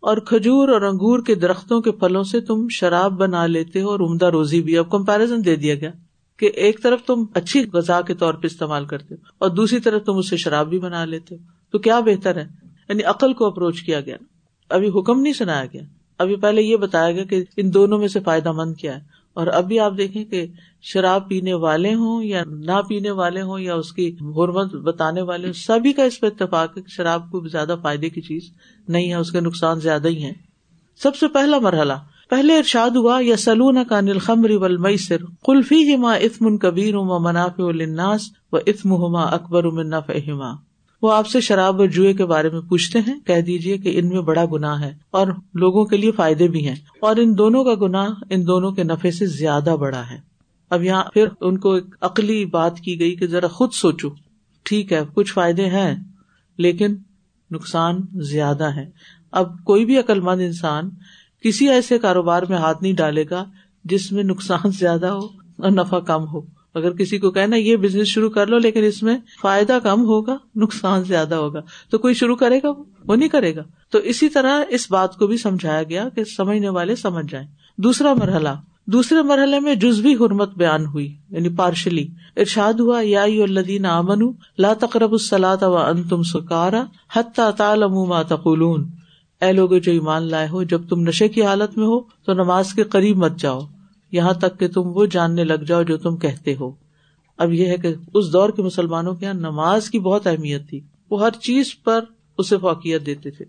[0.00, 4.00] اور کھجور اور انگور کے درختوں کے پھلوں سے تم شراب بنا لیتے ہو اور
[4.00, 5.90] عمدہ روزی بھی۔ اب کمپیرزن دے دیا گیا
[6.38, 10.04] کہ ایک طرف تم اچھی غذا کے طور پہ استعمال کرتے ہو اور دوسری طرف
[10.04, 11.40] تم اسے شراب بھی بنا لیتے ہو۔
[11.72, 12.48] تو کیا بہتر ہے؟
[12.88, 14.16] یعنی عقل کو اپروچ کیا گیا۔
[14.70, 15.82] ابھی حکم نہیں سنایا گیا۔
[16.18, 19.46] ابھی پہلے یہ بتایا گیا کہ ان دونوں میں سے فائدہ مند کیا ہے۔ اور
[19.46, 20.46] ابھی آپ دیکھیں کہ
[20.82, 25.46] شراب پینے والے ہوں یا نہ پینے والے ہوں یا اس کی حرمت بتانے والے
[25.46, 28.50] ہوں، سبھی کا اس پہ اتفاق ہے کہ شراب کو زیادہ فائدے کی چیز
[28.88, 30.32] نہیں ہے، اس کے نقصان زیادہ ہی ہے
[31.00, 31.92] سب سے پہلا مرحلہ،
[32.30, 37.64] پہلے ارشاد ہوا یا سلون کا نل خمر میسر قلفی ہما اتم کبیر و منافع
[37.64, 40.52] الناس و اتم ہما اکبر مناف ہما
[41.04, 44.08] وہ آپ سے شراب اور جوئے کے بارے میں پوچھتے ہیں، کہہ دیجیے کہ ان
[44.08, 47.74] میں بڑا گنا ہے اور لوگوں کے لیے فائدے بھی ہیں۔ اور ان دونوں کا
[47.74, 50.18] گنا ان دونوں کے نفے سے زیادہ بڑا ہے۔
[50.70, 54.08] اب یہاں پھر ان کو ایک عقلی بات کی گئی کہ ذرا خود سوچو۔
[54.62, 55.94] ٹھیک ہے، کچھ فائدے ہیں،
[56.58, 56.94] لیکن
[57.50, 58.90] نقصان زیادہ ہے۔
[59.32, 60.90] اب کوئی بھی عقلمند انسان
[61.44, 63.44] کسی ایسے کاروبار میں ہاتھ نہیں ڈالے گا
[63.84, 65.26] جس میں نقصان زیادہ ہو
[65.58, 69.02] اور نفع کم ہو۔ اگر کسی کو کہنا یہ بزنس شروع کر لو، لیکن اس
[69.02, 71.60] میں فائدہ کم ہوگا، نقصان زیادہ ہوگا۔
[71.90, 72.72] تو کوئی شروع کرے گا
[73.06, 76.68] وہ؟ نہیں کرے گا۔ تو اسی طرح اس بات کو بھی سمجھایا گیا کہ سمجھنے
[76.68, 78.48] والے سمجھ جائیں۔ دوسرا مرحلہ،
[78.86, 84.18] دوسرے مرحلے میں جزوی حرمت بیان ہوئی یعنی پارشلی ارشاد ہوا، یا الدین امن
[84.58, 86.84] لا تقرب السلاط و ان تم سکارا
[87.16, 88.88] حتہ تعلم ما تقولون۔
[89.40, 92.72] اے لوگ جو ایمان لائے ہو، جب تم نشے کی حالت میں ہو، تو نماز
[92.72, 93.60] کے قریب مت جاؤ۔
[94.16, 96.72] یہاں تک کہ تم وہ جاننے لگ جاؤ جو تم کہتے ہو۔
[97.36, 100.80] اب یہ ہے کہ اس دور کے مسلمانوں کے یہاں نماز کی بہت اہمیت تھی۔
[101.10, 102.04] وہ ہر چیز پر
[102.38, 103.44] اسے فوقیت دیتے تھے۔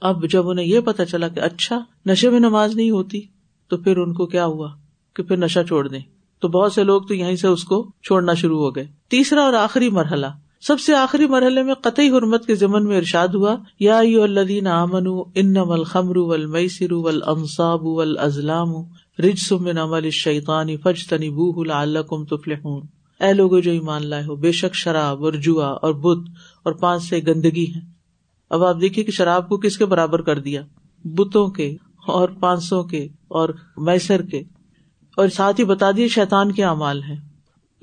[0.00, 3.20] اب جب انہیں یہ پتا چلا کہ اچھا نشے میں نماز نہیں ہوتی،
[3.68, 4.68] تو پھر ان کو کیا ہوا
[5.16, 6.00] کہ پھر نشہ چھوڑ دیں۔
[6.40, 9.52] تو بہت سے لوگ تو یہیں سے اس کو چھوڑنا شروع ہو گئے۔ تیسرا اور
[9.52, 10.26] آخری مرحلہ۔
[10.60, 15.06] سب سے آخری مرحلے میں قطعی حرمت کے ضمن میں ارشاد ہوا، یا الدین امن
[15.34, 16.92] ان ول خمر ول میسر
[19.20, 22.86] رج سمن عمل شیطانی فج تنی بو العلکم تفلحون۔
[23.20, 26.28] اے لوگو جو ایمان لائے ہو، بے شک شراب اور جوا اور بت
[26.64, 27.80] اور پانچ سے گندگی ہے۔
[28.50, 30.62] اب آپ دیکھیے کہ شراب کو کس کے برابر کر دیا؟
[31.04, 34.42] بتوں کے اور پانچ سو کے اور میسر کے۔
[35.16, 37.16] اور ساتھ ہی بتا دیے شیتان کے اعمال ہیں۔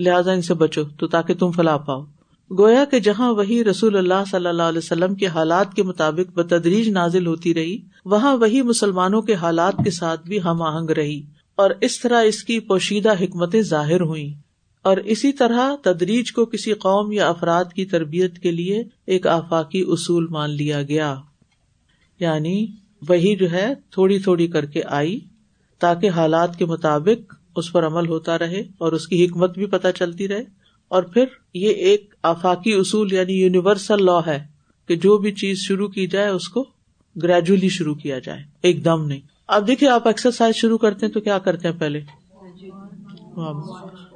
[0.00, 2.04] لہٰذا ان سے بچو تو تاکہ تم فلاح پاؤ۔
[2.50, 6.88] گویا کہ جہاں وہی رسول اللہ صلی اللہ علیہ وسلم کے حالات کے مطابق بتدریج
[6.88, 11.22] نازل ہوتی رہی، وہاں وہی مسلمانوں کے حالات کے ساتھ بھی ہم آہنگ رہی
[11.56, 14.34] اور اس طرح اس کی پوشیدہ حکمتیں ظاہر ہوئی
[14.82, 19.84] اور اسی طرح تدریج کو کسی قوم یا افراد کی تربیت کے لیے ایک آفاقی
[19.88, 21.16] اصول مان لیا گیا۔
[22.20, 22.66] یعنی
[23.08, 25.20] وہی جو ہے تھوڑی تھوڑی کر کے آئی
[25.78, 29.88] تاکہ حالات کے مطابق اس پر عمل ہوتا رہے اور اس کی حکمت بھی پتہ
[29.94, 30.57] چلتی رہے۔
[30.88, 31.24] اور پھر
[31.54, 34.44] یہ ایک آفاقی اصول یعنی یونیورسل لا ہے
[34.88, 36.64] کہ جو بھی چیز شروع کی جائے اس کو
[37.22, 41.20] گریجولی شروع کیا جائے، ایک دم نہیں۔ اب دیکھیے آپ ایکسرسائز شروع کرتے ہیں تو
[41.20, 42.00] کیا کرتے ہیں پہلے؟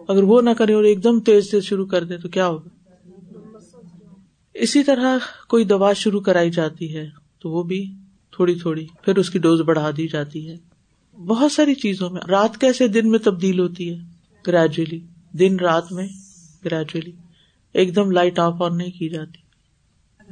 [0.08, 2.68] اگر وہ نہ کرے اور ایک دم تیز سے شروع کر دیں تو کیا ہوگا؟
[4.54, 7.08] اسی طرح کوئی دوا شروع کرائی جاتی ہے
[7.38, 7.92] تو وہ بھی
[8.30, 10.56] تھوڑی تھوڑی، پھر اس کی ڈوز بڑھا دی جاتی ہے۔
[11.26, 13.98] بہت ساری چیزوں میں، رات کیسے دن میں تبدیل ہوتی ہے؟
[14.46, 15.00] گریجولی
[15.32, 16.08] دن رات میں۔
[16.64, 17.12] گریجولی
[17.74, 19.42] ایک دم لائٹ آف آن نہیں کی جاتی۔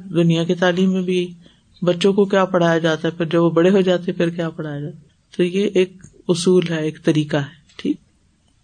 [0.09, 1.33] دنیا کی تعلیم میں بھی
[1.81, 4.79] بچوں کو کیا پڑھایا جاتا ہے؟ پھر جب وہ بڑے ہو جاتے پھر کیا پڑھایا
[4.79, 4.97] جاتا
[5.37, 5.93] تو یہ ایک
[6.27, 7.97] اصول ہے، ایک طریقہ ہے، ٹھیک؟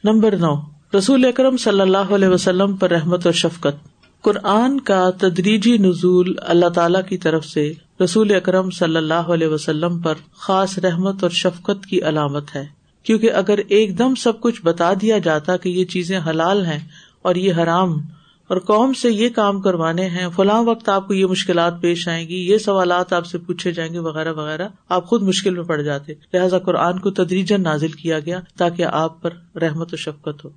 [0.04, 0.56] نمبر نو،
[0.98, 3.88] رسول اکرم صلی اللہ علیہ وسلم پر رحمت اور شفقت۔
[4.22, 10.00] قرآن کا تدریجی نزول اللہ تعالی کی طرف سے رسول اکرم صلی اللہ علیہ وسلم
[10.00, 12.66] پر خاص رحمت اور شفقت کی علامت ہے۔
[13.04, 16.80] کیونکہ اگر ایک دم سب کچھ بتا دیا جاتا کہ یہ چیزیں حلال ہیں
[17.22, 18.02] اور یہ حرام
[18.48, 22.28] اور قوم سے یہ کام کروانے ہیں، فلاں وقت آپ کو یہ مشکلات پیش آئیں
[22.28, 25.82] گی، یہ سوالات آپ سے پوچھے جائیں گے، وغیرہ وغیرہ، آپ خود مشکل میں پڑ
[25.82, 30.50] جاتے۔ لہٰذا قرآن کو تدریجن نازل کیا گیا تاکہ آپ پر رحمت و شفقت ہو۔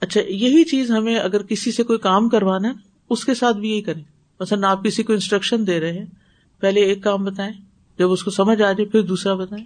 [0.00, 2.74] اچھا یہی چیز ہمیں اگر کسی سے کوئی کام کروانا ہے،
[3.10, 4.02] اس کے ساتھ بھی یہی کریں۔
[4.40, 6.06] مثلاً آپ کسی کو انسٹرکشن دے رہے ہیں،
[6.60, 7.52] پہلے ایک کام بتائیں،
[7.98, 9.64] جب اس کو سمجھ آ جائے پھر دوسرا بتائیں۔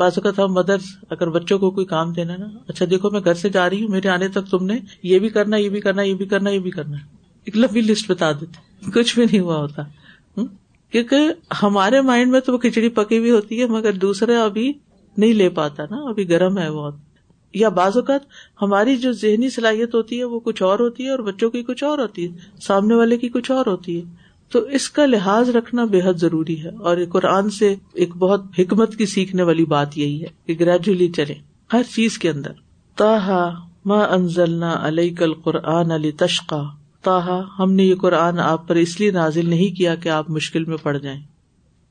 [0.00, 3.34] بعض اوقات ہم مدرس اگر بچوں کو کوئی کام دینا نا اچھا دیکھو میں گھر
[3.34, 6.02] سے جا رہی ہوں، میرے آنے تک تم نے یہ بھی کرنا، یہ بھی کرنا،
[6.02, 6.96] یہ بھی کرنا، یہ بھی کرنا۔
[7.44, 9.82] ایک لمبی لسٹ بتا دیتے۔ کچھ بھی نہیں ہوا ہوتا۔
[10.90, 11.18] کیونکہ
[11.62, 14.72] ہمارے مائنڈ میں تو وہ کھچڑی پکی ہوئی ہوتی ہے، مگر دوسرے ابھی
[15.16, 16.94] نہیں لے پاتا نا، ابھی گرم ہے بہت
[17.54, 18.20] یا بعض اوقات
[18.62, 21.84] ہماری جو ذہنی صلاحیت ہوتی ہے، وہ کچھ اور ہوتی ہے اور بچوں کی کچھ
[21.84, 25.84] اور ہوتی ہے، سامنے والے کی کچھ اور ہوتی ہے۔ تو اس کا لحاظ رکھنا
[25.84, 30.22] بے حد ضروری ہے اور قرآن سے ایک بہت حکمت کی سیکھنے والی بات یہی
[30.22, 31.34] ہے کہ گریجولی چلے
[31.72, 32.52] ہر چیز کے اندر۔
[32.96, 36.62] تاہا ما انزلنا علیہ کل قرآن علی تشقا
[37.02, 40.64] تاہا ہم نے یہ قرآن آپ پر اس لیے نازل نہیں کیا کہ آپ مشکل
[40.64, 41.20] میں پڑ جائیں۔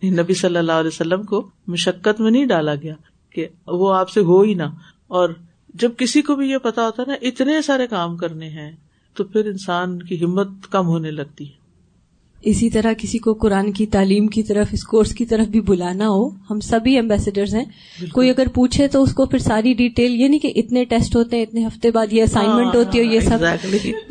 [0.02, 2.96] یعنی نبی صلی اللہ علیہ وسلم کو مشقت میں نہیں ڈالا گیا
[3.30, 4.64] کہ وہ آپ سے ہو ہی نہ۔
[5.08, 5.30] اور
[5.74, 8.72] جب کسی کو بھی یہ پتا ہوتا نا، اتنے سارے کام کرنے ہیں
[9.14, 11.59] تو پھر انسان کی ہمت کم ہونے لگتی ہے۔
[12.42, 16.08] اسی طرح کسی کو قرآن کی تعلیم کی طرف اس کورس کی طرف بھی بلانا
[16.10, 17.66] ہو ہم سبھی امبیسڈرز ہیں۔
[18.12, 21.36] کوئی اگر پوچھے تو اس کو پھر ساری ڈیٹیل یہ نہیں کہ اتنے ٹیسٹ ہوتے
[21.36, 23.38] ہیں اتنے ہفتے بعد یہ اسائنمنٹ ہوتی ہے یہ سب۔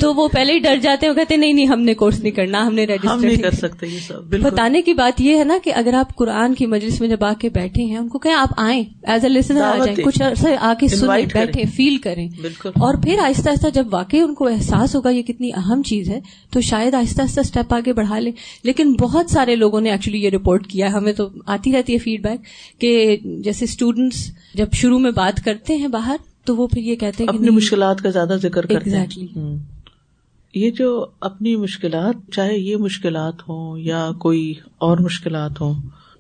[0.01, 2.33] تو وہ پہلے ہی ڈر جاتے ہیں وہ کہتے نہیں نہیں ہم نے کورس نہیں
[2.33, 3.87] کرنا ہم نے رجسٹر کر سکتے
[4.41, 7.33] بتانے کی بات یہ ہے نا کہ اگر آپ قرآن کی مجلس میں جب آ
[7.41, 10.49] کے بیٹھے ہیں ان کو کہیں آپ آئیں ایز اے لسنر آ جائیں کچھ عرصہ
[10.61, 12.29] آ کے سنیں بیٹھے فیل کریں۔
[12.65, 16.21] اور پھر آہستہ آہستہ جب واقعی ان کو احساس ہوگا یہ کتنی اہم چیز ہے
[16.51, 20.31] تو شاید آہستہ آہستہ اسٹیپ آگے بڑھا لیں لیکن بہت سارے لوگوں نے ایکچولی یہ
[20.31, 22.41] رپورٹ کیا ہمیں تو آتی رہتی ہے فیڈ بیک
[22.81, 27.25] کہ جیسے اسٹوڈینٹس جب شروع میں بات کرتے ہیں باہر تو وہ پھر یہ کہتے
[27.25, 29.57] ہیں اپنی مشکلات کا زیادہ ذکر کرتے ہیں۔
[30.55, 35.75] یہ جو اپنی مشکلات چاہے یہ مشکلات ہوں یا کوئی اور مشکلات ہوں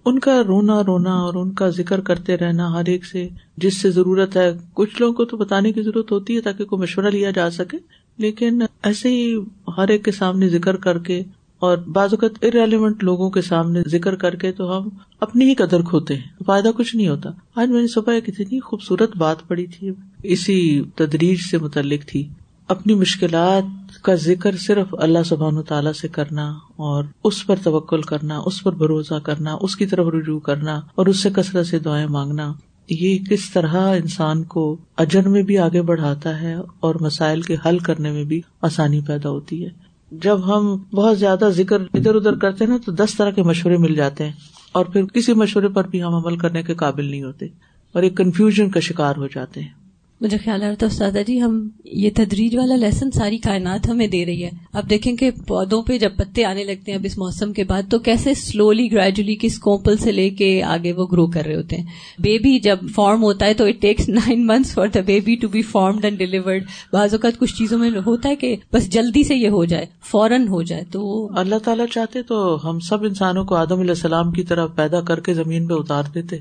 [0.05, 3.91] ان کا رونا رونا اور ان کا ذکر کرتے رہنا ہر ایک سے جس سے
[3.91, 7.31] ضرورت ہے۔ کچھ لوگوں کو تو بتانے کی ضرورت ہوتی ہے تاکہ کوئی مشورہ لیا
[7.31, 7.77] جا سکے
[8.19, 9.35] لیکن ایسے ہی
[9.77, 11.23] ہر ایک کے سامنے ذکر کر کے
[11.59, 14.88] اور بعض اوقات ارریلیونٹ لوگوں کے سامنے ذکر کر کے تو ہم
[15.21, 18.61] اپنی ہی قدر کھوتے ہیں۔ فائدہ کچھ نہیں ہوتا۔ آج میں نے صبح ایک اتنی
[18.61, 19.90] خوبصورت بات پڑی تھی۔
[20.23, 22.29] اسی تدریج سے متعلق تھی۔
[22.68, 28.03] اپنی مشکلات کا ذکر صرف اللہ سبحان و تعالیٰ سے کرنا اور اس پر توکل
[28.03, 31.79] کرنا، اس پر بھروسہ کرنا، اس کی طرف رجوع کرنا اور اس سے کثرت سے
[31.79, 32.53] دعائیں مانگنا،
[32.90, 37.79] یہ کس طرح انسان کو اجر میں بھی آگے بڑھاتا ہے اور مسائل کے حل
[37.79, 42.66] کرنے میں بھی آسانی پیدا ہوتی ہے۔ جب ہم بہت زیادہ ذکر ادھر ادھر کرتے
[42.66, 44.33] نا تو دس طرح کے مشورے مل جاتے ہیں
[44.73, 47.47] اور پھر کسی مشورے پر بھی ہم عمل کرنے کے قابل نہیں ہوتے
[47.92, 49.78] اور ایک کنفیوژن کا شکار ہو جاتے ہیں۔
[50.20, 54.07] مجھے خیال آ رہا تھا استادا جی ہم یہ تدریج والا لیسن ساری کائنات ہمیں
[54.07, 57.18] دے رہی ہے۔ اب دیکھیں کہ پودوں پہ جب پتے آنے لگتے ہیں اب اس
[57.18, 61.26] موسم کے بعد، تو کیسے سلولی گریجولی کس کومپل سے لے کے آگے وہ گرو
[61.26, 61.85] کر رہے ہوتے ہیں۔
[62.18, 65.62] بیبی جب فارم ہوتا ہے تو it takes nine months for the baby to be
[65.62, 69.48] formed and delivered بعض اوقات کچھ چیزوں میں ہوتا ہے کہ بس جلدی سے یہ
[69.48, 73.81] ہو جائے، فوراً ہو جائے، تو اللہ تعالیٰ چاہتے تو ہم سب انسانوں کو آدم
[73.81, 76.37] علیہ السلام کی طرح پیدا کر کے زمین پہ اتار دیتے۔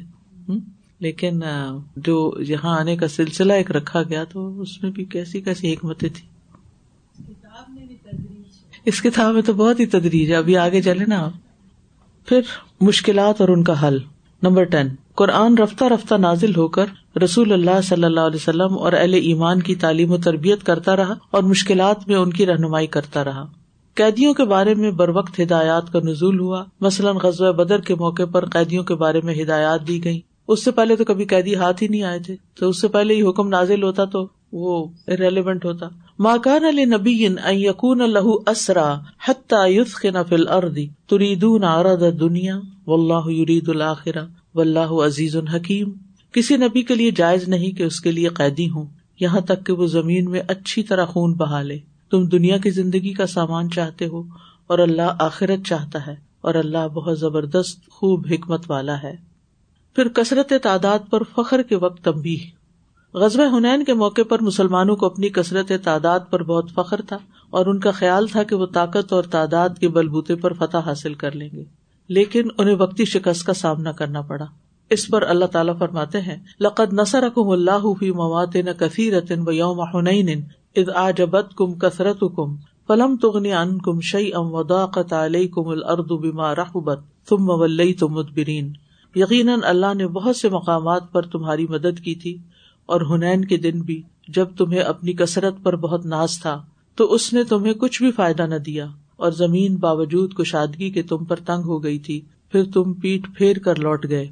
[0.99, 1.41] لیکن
[1.95, 6.09] جو یہاں آنے کا سلسلہ ایک رکھا گیا تو اس میں بھی کیسی کیسی حکمتیں
[6.09, 6.27] تھی
[8.85, 11.31] اس کتاب میں تو بہت ہی تدریج ہے۔ ابھی آگے چلے نا آپ۔
[12.25, 12.41] پھر
[12.81, 13.97] مشکلات اور ان کا حل۔
[14.41, 18.93] Number ten. قرآن رفتہ رفتہ نازل ہو کر رسول اللہ صلی اللہ علیہ وسلم اور
[18.93, 23.23] اہل ایمان کی تعلیم و تربیت کرتا رہا اور مشکلات میں ان کی رہنمائی کرتا
[23.23, 23.45] رہا۔
[23.95, 28.25] قیدیوں کے بارے میں بر وقت ہدایات کا نزول ہوا۔ مثلاً غزوہ بدر کے موقع
[28.31, 31.83] پر قیدیوں کے بارے میں ہدایات دی گئی اس سے پہلے تو کبھی قیدی ہاتھ
[31.83, 35.65] ہی نہیں آئے تھے۔ تو اس سے پہلے ہی حکم نازل ہوتا تو وہ ریلیونٹ
[35.65, 35.85] ہوتا۔
[36.19, 39.83] ماکان علی نبی یقون اللہ اسرا حتیٰ
[40.29, 45.91] فل اردی تریدون ارد دنیا و اللہ یرید الآخرہ و اللہ عزیز الحکیم
[46.31, 48.85] کسی نبی کے لیے جائز نہیں کہ اس کے لیے قیدی ہوں۔
[49.19, 51.79] یہاں تک کہ وہ زمین میں اچھی طرح خون بہا لے۔
[52.11, 54.23] تم دنیا کی زندگی کا سامان چاہتے ہو
[54.67, 59.15] اور اللہ آخرت چاہتا ہے اور اللہ بہت زبردست خوب حکمت والا ہے۔
[59.97, 62.37] پھر کثرت تعداد پر فخر کے وقت تمبی
[63.13, 67.17] غزب ہنین کے موقع پر مسلمانوں کو اپنی کثرت تعداد پر بہت فخر تھا
[67.49, 71.13] اور ان کا خیال تھا کہ وہ طاقت اور تعداد کے بلبوتے پر فتح حاصل
[71.13, 71.63] کر لیں گے۔
[72.07, 74.45] لیکن انہیں وقتی شکست کا سامنا کرنا پڑا۔
[74.89, 79.13] اس پر اللہ تعالیٰ فرماتے ہیں، لقد نسر اکم اللہ موات نہ کثیر
[79.47, 80.41] و یوم ہنین
[80.75, 82.55] اد آ جبت کم کثرت کم
[82.87, 88.07] فلم تغنی ان کم شعی ام وداقت علیہ کم الرد بیما رحبت تم مول تم
[88.07, 88.71] مدبرین۔
[89.17, 92.37] یقیناً اللہ نے بہت سے مقامات پر تمہاری مدد کی تھی
[92.85, 97.33] اور ہنین کے دن بھی جب تمہیں اپنی کثرت پر بہت ناز تھا، تو اس
[97.33, 101.63] نے تمہیں کچھ بھی فائدہ نہ دیا اور زمین باوجود کشادگی کے تم پر تنگ
[101.63, 104.27] ہو گئی تھی، پھر تم پیٹ پھیر کر لوٹ گئے۔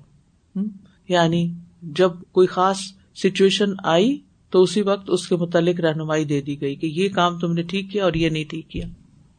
[1.08, 2.78] یعنی جب کوئی خاص
[3.16, 4.18] سچویشن آئی،
[4.50, 7.62] تو اسی وقت اس کے متعلق رہنمائی دے دی گئی کہ یہ کام تم نے
[7.62, 8.86] ٹھیک کیا اور یہ نہیں ٹھیک کیا۔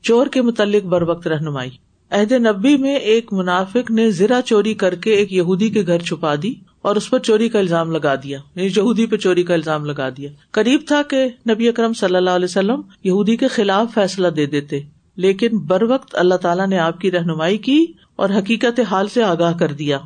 [0.02, 1.70] چور کے متعلق بر وقت رہنمائی۔
[2.10, 6.34] عہد نبی میں ایک منافق نے زرا چوری کر کے ایک یہودی کے گھر چھپا
[6.42, 9.84] دی اور اس پر چوری کا الزام لگا دیا۔ یعنی یہودی پہ چوری کا الزام
[9.84, 14.28] لگا دیا۔ قریب تھا کہ نبی اکرم صلی اللہ علیہ وسلم یہودی کے خلاف فیصلہ
[14.28, 14.80] دے دیتے۔
[15.16, 19.52] لیکن بر وقت اللہ تعالیٰ نے آپ کی رہنمائی کی اور حقیقت حال سے آگاہ
[19.58, 19.98] کر دیا۔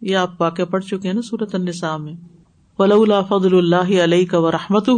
[0.00, 2.37] یہ آپ واقع پڑھ چکے ہیں نا سورت النساء میں۔
[2.78, 4.90] ولولا فضل اللہ علیہ کا و رحمت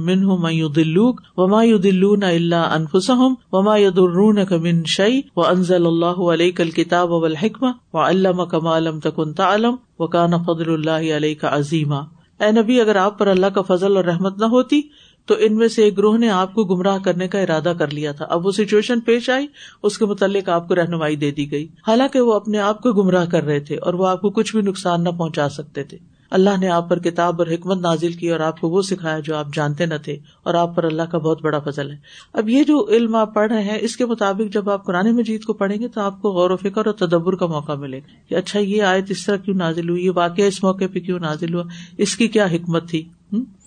[0.00, 7.14] منهم من يضلوك وما يضلون الا انفسهم وما يضرونك من شيء وانزل الله عليك الكتاب
[7.16, 12.02] والحكمة وعلمك ما لم تكن تعلم وكان فضل الله عليك عظيما
[12.40, 14.80] اے نبی، اگر آپ پر اللہ کا فضل اور رحمت نہ ہوتی
[15.26, 18.12] تو ان میں سے ایک گروہ نے آپ کو گمراہ کرنے کا ارادہ کر لیا
[18.12, 19.46] تھا۔ اب وہ سچویشن پیش آئی،
[19.82, 23.24] اس کے متعلق آپ کو رہنمائی دے دی گئی۔ حالانکہ وہ اپنے آپ کو گمراہ
[23.24, 25.98] کر رہے تھے اور وہ آپ کو کچھ بھی نقصان نہ پہنچا سکتے تھے۔
[26.30, 29.36] اللہ نے آپ پر کتاب اور حکمت نازل کی اور آپ کو وہ سکھایا جو
[29.36, 31.96] آپ جانتے نہ تھے اور آپ پر اللہ کا بہت بڑا فضل ہے۔
[32.32, 35.44] اب یہ جو علم آپ پڑھ رہے ہیں، اس کے مطابق جب آپ قرآن مجید
[35.44, 38.34] کو پڑھیں گے تو آپ کو غور و فکر اور تدبر کا موقع ملے کہ
[38.34, 41.54] اچھا یہ آیت اس طرح کیوں نازل ہوئی؟ یہ واقعہ اس موقع پہ کیوں نازل
[41.54, 41.62] ہوا؟
[41.98, 43.08] اس کی کیا حکمت تھی؟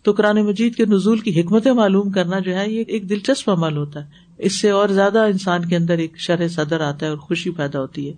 [0.04, 3.78] تو قرآن مجید کے نزول کی حکمتیں معلوم کرنا جو ہے، یہ ایک دلچسپ عمل
[3.78, 7.17] ہوتا ہے۔ اس سے اور زیادہ انسان کے اندر ایک شرح صدر آتا ہے اور
[7.17, 8.13] خوشی پیدا ہوتی ہے۔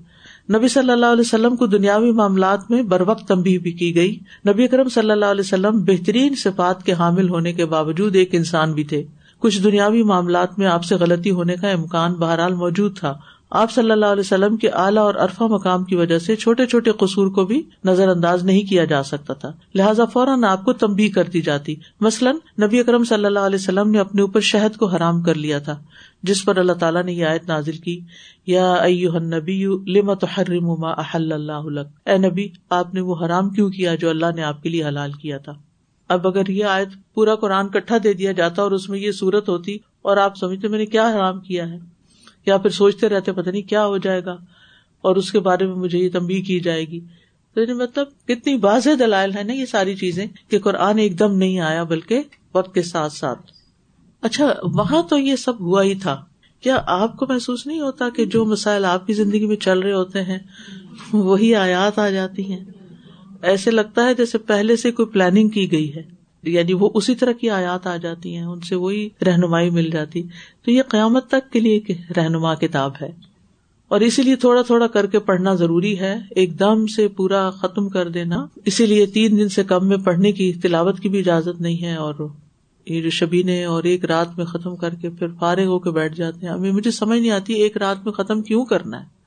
[0.57, 4.19] نبی صلی اللہ علیہ وسلم کو دنیاوی معاملات میں بر وقت تمبی بھی کی گئی۔
[4.47, 8.73] نبی اکرم صلی اللہ علیہ وسلم بہترین صفات کے حامل ہونے کے باوجود ایک انسان
[8.73, 9.03] بھی تھے۔
[9.39, 13.13] کچھ دنیاوی معاملات میں آپ سے غلطی ہونے کا امکان بہرحال موجود تھا۔
[13.49, 16.91] آپ صلی اللہ علیہ وسلم کے اعلیٰ اور ارفا مقام کی وجہ سے چھوٹے چھوٹے
[16.91, 21.09] قصور کو بھی نظر انداز نہیں کیا جا سکتا تھا۔ لہٰذا فوراً آپ کو تمبی
[21.09, 24.85] کر دی جاتی۔ مثلاً نبی اکرم صلی اللہ علیہ وسلم نے اپنے اوپر شہد کو
[24.85, 25.83] حرام کر لیا تھا،
[26.23, 27.99] جس پر اللہ تعالیٰ نے یہ آیت نازل کی۔
[28.47, 28.75] یا
[29.19, 34.25] نبی لمت حرم احل اللہ اے نبی، آپ نے وہ حرام کیوں کیا جو اللہ
[34.35, 35.53] نے آپ کے لیے حلال کیا تھا؟
[36.09, 39.49] اب اگر یہ آیت پورا قرآن کٹھا دے دیا جاتا اور اس میں یہ صورت
[39.49, 41.96] ہوتی اور آپ سمجھتے میں نے کیا حرام کیا ہے؟
[42.47, 44.37] یا پھر سوچتے رہتے پتہ نہیں کیا ہو جائے گا
[45.01, 46.99] اور اس کے بارے میں مجھے یہ تمبی کی جائے گی۔
[47.53, 51.35] تو یعنی مطلب کتنی واضح دلائل ہے نا یہ ساری چیزیں کہ قرآن ایک دم
[51.35, 52.23] نہیں آیا بلکہ
[52.55, 53.39] وقت کے ساتھ ساتھ۔
[54.21, 56.25] اچھا وہاں تو یہ سب ہوا ہی تھا۔
[56.61, 59.93] کیا آپ کو محسوس نہیں ہوتا کہ جو مسائل آپ کی زندگی میں چل رہے
[59.93, 60.39] ہوتے ہیں،
[61.13, 62.65] وہی آیات آ جاتی ہیں؟
[63.41, 66.16] ایسے لگتا ہے جیسے پہلے سے کوئی پلاننگ کی گئی ہے۔
[66.47, 70.23] یعنی وہ اسی طرح کی آیات آ جاتی ہیں، ان سے وہی رہنمائی مل جاتی۔
[70.65, 71.79] تو یہ قیامت تک کے لیے
[72.17, 73.09] رہنما کتاب ہے۔
[73.87, 77.89] اور اسی لیے تھوڑا تھوڑا کر کے پڑھنا ضروری ہے۔ ایک دم سے پورا ختم
[77.89, 81.61] کر دینا۔ اسی لیے تین دن سے کم میں پڑھنے کی تلاوت کی بھی اجازت
[81.61, 82.13] نہیں ہے۔ اور
[82.85, 86.15] یہ جو شبینے اور ایک رات میں ختم کر کے پھر فارغ ہو کے بیٹھ
[86.15, 89.17] جاتے ہیں۔ ابھی مجھے سمجھ نہیں آتی ایک رات میں ختم کیوں کرنا ہے۔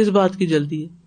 [0.00, 1.05] کس بات کی جلدی ہے؟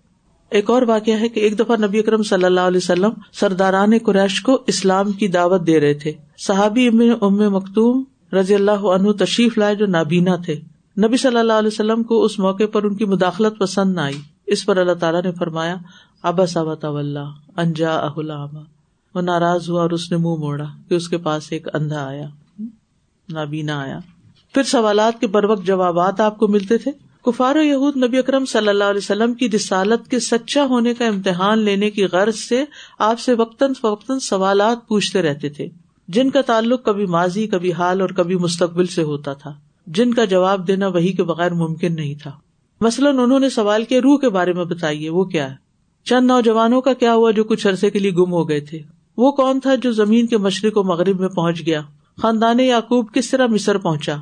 [0.49, 4.41] ایک اور واقعہ ہے کہ ایک دفعہ نبی اکرم صلی اللہ علیہ وسلم سرداران قریش
[4.41, 6.87] کو اسلام کی دعوت دے رہے تھے۔ صحابی
[7.21, 10.55] ام مختوم رضی اللہ عنہ تشریف لائے جو نابینا تھے۔
[11.05, 14.17] نبی صلی اللہ علیہ وسلم کو اس موقع پر ان کی مداخلت پسند نہ آئی۔
[14.47, 15.75] اس پر اللہ تعالیٰ نے فرمایا،
[16.23, 16.85] ابا صابط
[17.57, 18.59] انجا اہلامہ
[19.15, 22.27] وہ ناراض ہوا اور اس نے منہ موڑا کہ اس کے پاس ایک اندھا آیا۔
[23.29, 23.99] نابینا آیا۔
[24.53, 28.45] پھر سوالات کے بر وقت جوابات آپ کو ملتے تھے۔ کفار و یہود نبی اکرم
[28.45, 32.65] صلی اللہ علیہ وسلم کی رسالت کے سچا ہونے کا امتحان لینے کی غرض سے
[32.99, 35.67] آپ سے وقتاً فوقتاً سوالات پوچھتے رہتے تھے۔
[36.07, 39.53] جن کا تعلق کبھی ماضی، کبھی حال اور کبھی مستقبل سے ہوتا تھا۔
[39.87, 42.31] جن کا جواب دینا وہی کے بغیر ممکن نہیں تھا۔
[42.81, 45.55] مثلاً انہوں نے سوال کے روح کے بارے میں بتائیے، وہ کیا ہے؟
[46.05, 48.79] چند نوجوانوں کا کیا ہوا جو کچھ عرصے کے لیے گم ہو گئے تھے؟
[49.17, 51.81] وہ کون تھا جو زمین کے مشرق و مغرب میں پہنچ گیا؟
[52.21, 54.15] خاندان یعقوب کس طرح مصر پہنچا؟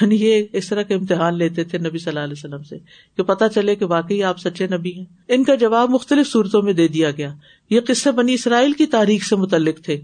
[0.00, 2.76] یعنی یہ اس طرح کے امتحان لیتے تھے نبی صلی اللہ علیہ وسلم سے
[3.16, 6.72] کہ پتا چلے کہ واقعی آپ سچے نبی ہیں۔ ان کا جواب مختلف صورتوں میں
[6.72, 7.34] دے دیا گیا۔
[7.70, 10.00] یہ قصے بنی اسرائیل کی تاریخ سے متعلق تھے۔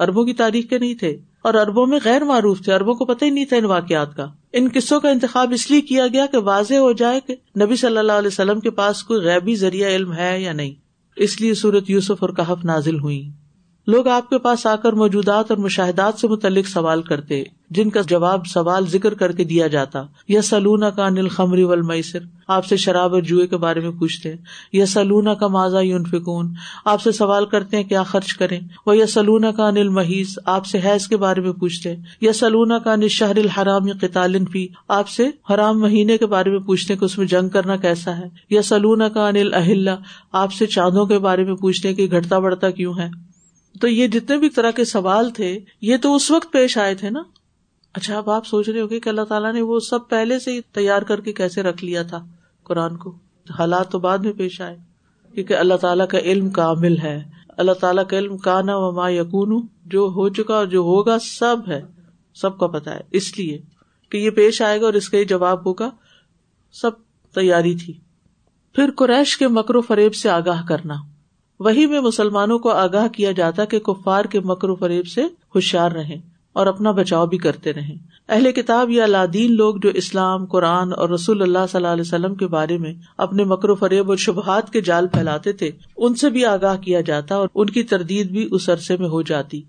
[0.00, 3.24] اربوں کی تاریخ کے نہیں تھے۔ اور اربوں میں غیر معروف تھے۔ اربوں کو پتہ
[3.24, 6.38] ہی نہیں تھا ان واقعات کا۔ ان قصوں کا انتخاب اس لیے کیا گیا کہ
[6.38, 10.12] واضح ہو جائے کہ نبی صلی اللہ علیہ وسلم کے پاس کوئی غیبی ذریعہ علم
[10.12, 10.72] ہے یا نہیں۔
[11.16, 13.30] اس لیے صورت یوسف اور کہف نازل ہوئی
[13.86, 18.00] لوگ آپ کے پاس آ کر موجودات اور مشاہدات سے متعلق سوال کرتے، جن کا
[18.08, 22.18] جواب سوال ذکر کر کے دیا جاتا۔ یا سلونا کا انل خمری ولمسر
[22.48, 24.34] آپ سے شراب اور جوئے کے بارے میں پوچھتے۔
[24.72, 26.54] یا سلونا کا ماضا یون فکون
[26.84, 30.66] آپ سے سوال کرتے ہیں کیا خرچ کریں۔ وہ یا سلونا کا انل محیث آپ
[30.66, 34.68] سے حیض کے بارے میں پوچھتے۔ یا سلونا کا انل شہر الحرام یا قطالن فی۔
[34.88, 38.26] آپ سے حرام مہینے کے بارے میں پوچھتے کہ اس میں جنگ کرنا کیسا ہے۔
[38.50, 39.88] یا سلونا کا انل اہل
[40.32, 43.31] آپ سے چاندوں کے بارے میں پوچھتے کہ گھٹتا بڑھتا کیوں ہے۔
[43.82, 47.10] تو یہ جتنے بھی طرح کے سوال تھے، یہ تو اس وقت پیش آئے تھے
[47.10, 47.22] نا؟
[47.92, 50.60] اچھا اب آپ سوچ رہے ہو کہ اللہ تعالیٰ نے وہ سب پہلے سے ہی
[50.60, 52.26] تیار کر کے کیسے رکھ لیا تھا
[52.62, 53.18] قرآن کو؟
[53.58, 54.76] حالات تو بعد میں پیش آئے،
[55.34, 57.24] کیونکہ اللہ تعالیٰ کا علم کامل ہے۔
[57.56, 61.56] اللہ تعالیٰ کا علم کانا و ما یقون جو ہو چکا اور جو ہوگا سب
[61.68, 61.82] ہے،
[62.34, 63.62] سب کا پتا ہے۔ اس لیے
[64.10, 65.90] کہ یہ پیش آئے گا اور اس کا یہ جواب ہوگا۔
[66.72, 66.90] سب
[67.34, 67.94] تیاری تھی۔
[68.72, 70.94] پھر قریش کے مکر و فریب سے آگاہ کرنا۔
[71.64, 75.22] وہی میں مسلمانوں کو آگاہ کیا جاتا کہ کفار کے مکر و فریب سے
[75.54, 76.16] ہوشیار رہیں
[76.52, 77.94] اور اپنا بچاؤ بھی کرتے رہیں۔
[78.28, 82.34] اہل کتاب یا لادین لوگ جو اسلام، قرآن اور رسول اللہ صلی اللہ علیہ وسلم
[82.34, 86.30] کے بارے میں اپنے مکر و فریب اور شبہات کے جال پھیلاتے تھے، ان سے
[86.30, 89.62] بھی آگاہ کیا جاتا اور ان کی تردید بھی اس عرصے میں ہو جاتی۔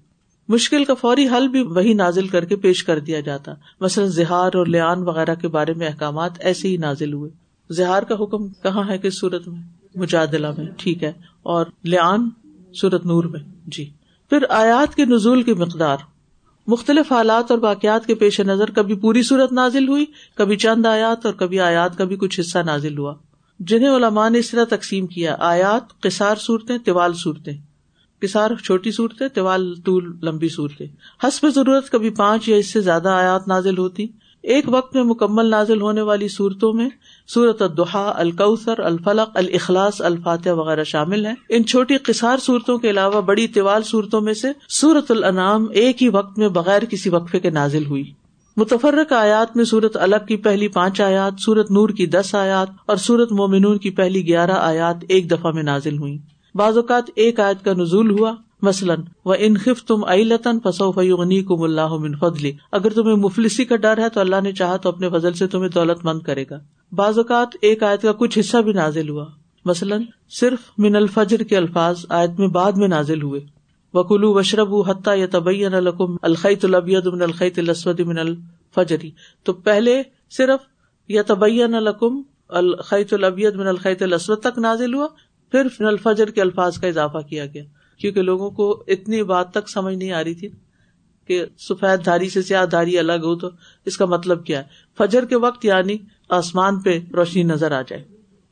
[0.50, 4.56] مشکل کا فوری حل بھی وہی نازل کر کے پیش کر دیا جاتا۔ مثلاً زہار
[4.56, 7.30] اور لیان وغیرہ کے بارے میں احکامات ایسے ہی نازل ہوئے۔
[7.70, 9.62] زہار کا حکم کہاں ہے کس صورت میں؟
[9.96, 12.30] مجادلہ میں۔ ٹھیک ہے۔ اور لیان
[12.74, 13.90] سورت نور میں۔ جی۔
[14.30, 15.98] پھر آیات کے نزول کی مقدار۔
[16.68, 21.26] مختلف حالات اور واقعات کے پیش نظر کبھی پوری صورت نازل ہوئی، کبھی چند آیات
[21.26, 23.16] اور کبھی آیات کا بھی کچھ حصہ نازل ہوا۔
[23.60, 27.54] جنہیں علماء نے اس طرح تقسیم کیا۔ آیات، قصار صورتیں، طوال صورتیں۔
[28.22, 30.88] کسار چھوٹی صورتیں، طوال طول لمبی صورتیں۔
[31.24, 34.08] حسب ضرورت کبھی پانچ یا اس سے زیادہ آیات نازل ہوتی۔
[34.42, 36.90] ایک وقت میں مکمل نازل ہونے والی صورتوں میں
[37.28, 43.22] سورت الدحا الکوثر، الفلق الخلاص الفاتح وغیرہ شامل ہیں۔ ان چھوٹی قصار صورتوں کے علاوہ
[43.22, 47.50] بڑی طوال صورتوں میں سے سورت الانعام ایک ہی وقت میں بغیر کسی وقفے کے
[47.50, 48.04] نازل ہوئی۔
[48.58, 52.98] متفرق آیات میں سورت الگ کی پہلی پانچ آیات سورت نور کی دس آیات اور
[52.98, 56.18] سورت مومنون کی پہلی گیارہ آیات ایک دفعہ میں نازل ہوئی
[56.56, 61.64] بعض اوقات ایک آیت کا نزول ہوا، مثلاً وہ انخف تم لطن فسو فیغنی کم
[61.64, 65.10] اللہ من فضلی اگر تمہیں مفلسی کا ڈر ہے تو اللہ نے چاہا تو اپنے
[65.10, 66.60] فضل سے تمہیں دولت مند کرے گا۔
[66.96, 69.26] بعض اوقات ایک آیت کا کچھ حصہ بھی نازل ہوا۔
[69.66, 73.42] مثلاً، صرف من الفجر کے الفاظ آیت میں بعد میں نازل ہوئے۔
[73.94, 79.12] وکلو وشرب حتیٰ یا طبی القم الخیت البید من الخیت الاسود من الفجری
[79.44, 80.60] تو پہلے صرف
[81.08, 85.08] یا طبین القم الخیت البید من الخیت الاسود تک نازل ہوا۔
[85.52, 87.64] پھر من الفجر کے الفاظ کا اضافہ کیا گیا۔
[87.98, 90.50] کیونکہ لوگوں کو اتنی بات تک سمجھ نہیں آ رہی تھی۔
[91.28, 93.50] کہ سفید دھاری سے سیاہ دھاری الگ ہو تو
[93.86, 94.64] اس کا مطلب کیا ہے؟
[94.98, 95.98] فجر کے وقت یعنی
[96.30, 98.04] آسمان پہ روشنی نظر آ جائے۔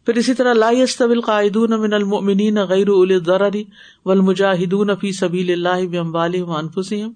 [0.05, 3.63] پھر اسی طرح لا طویل قائدون من المؤمنین غیر الضرری
[4.05, 7.11] والمجاہدون فی سبیل اللہ باموالہم وانفسہم۔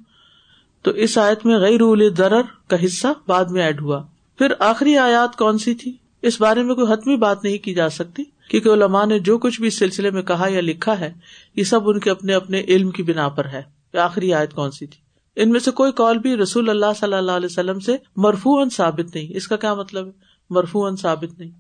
[0.82, 4.04] تو اس آیت میں غیر الضرر کا حصہ بعد میں ایڈ ہوا۔
[4.38, 7.90] پھر آخری آیات کون سی تھی؟ اس بارے میں کوئی حتمی بات نہیں کی جا
[7.90, 11.14] سکتی، کیونکہ علماء نے جو کچھ بھی اس سلسلے میں کہا یا لکھا ہے،
[11.56, 13.62] یہ سب ان کے اپنے اپنے علم کی بنا پر ہے۔
[13.98, 15.05] آخری آیت کون سی تھی؟
[15.36, 19.16] ان میں سے کوئی کال بھی رسول اللہ صلی اللہ علیہ وسلم سے مرفو ثابت
[19.16, 20.12] نہیں۔ اس کا کیا مطلب ہے؟
[20.50, 21.52] مرفو ثابت نہیں۔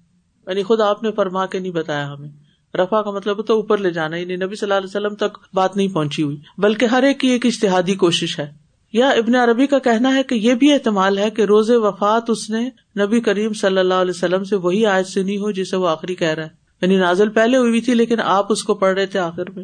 [0.47, 2.30] یعنی خود آپ نے فرما کے نہیں بتایا ہمیں۔
[2.78, 5.78] رفا کا مطلب تو اوپر لے جانا یعنی نبی صلی اللہ علیہ وسلم تک بات
[5.78, 9.80] نہیں پہنچی ہوئی، بلکہ ہر ایک کی ایک اشتہادی کوشش ہے۔ یا ابن عربی کا
[9.80, 12.69] کہنا ہے کہ یہ بھی احتمال ہے کہ روز وفات اس نے
[12.99, 16.28] نبی کریم صلی اللہ علیہ وسلم سے وہی آج سنی ہو جسے وہ آخری کہہ
[16.28, 16.49] رہا ہے۔
[16.82, 19.63] یعنی نازل پہلے ہوئی تھی، لیکن آپ اس کو پڑھ رہے تھے آخر میں۔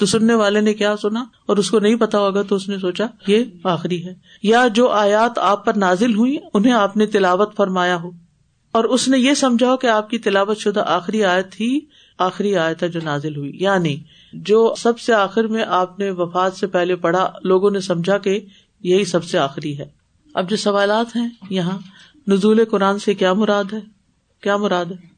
[0.00, 2.78] تو سننے والے نے کیا سنا اور اس کو نہیں پتا ہوگا تو اس نے
[2.78, 7.56] سوچا یہ آخری ہے۔ یا جو آیات آپ پر نازل ہوئی انہیں آپ نے تلاوت
[7.56, 8.10] فرمایا ہو۔
[8.72, 11.80] اور اس نے یہ سمجھا ہو کہ آپ کی تلاوت شدہ آخری آیت ہی
[12.18, 13.96] آخری آیت ہے جو نازل ہوئی۔ یعنی
[14.32, 18.40] جو سب سے آخر میں آپ نے وفات سے پہلے پڑھا، لوگوں نے سمجھا کہ
[18.80, 19.86] یہی سب سے آخری ہے۔
[20.34, 21.78] اب جو سوالات ہیں یہاں،
[22.28, 23.80] نزول قرآن سے کیا مراد ہے؟
[24.42, 25.10] کیا مراد ہے؟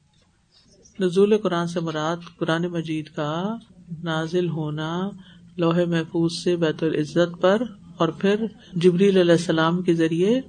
[1.01, 3.57] نزول قرآن سے مراد قرآن مجید کا
[4.03, 5.11] نازل ہونا
[5.57, 7.62] لوہے محفوظ سے بیت العزت پر
[7.97, 10.40] اور پھر جبریل علیہ السلام کے ذریعے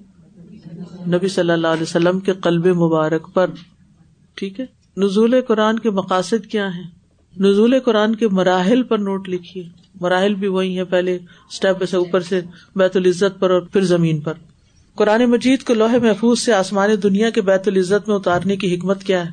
[1.08, 3.50] نبی صلی اللہ علیہ وسلم کے قلب مبارک پر۔
[4.36, 4.66] ٹھیک ہے؟
[4.98, 6.84] نزول قرآن کے مقاصد کیا ہیں؟
[7.40, 9.64] نزول قرآن کے مراحل پر نوٹ لکھیے۔
[10.02, 11.16] مراحل بھی وہی ہے پہلے
[11.50, 12.42] اسٹیپ سے اوپر سے
[12.76, 14.34] بیت العزت پر اور پھر زمین پر۔
[14.96, 19.04] قرآن مجید کو لوہے محفوظ سے آسمانی دنیا کے بیت العزت میں اتارنے کی حکمت
[19.04, 19.32] کیا ہے؟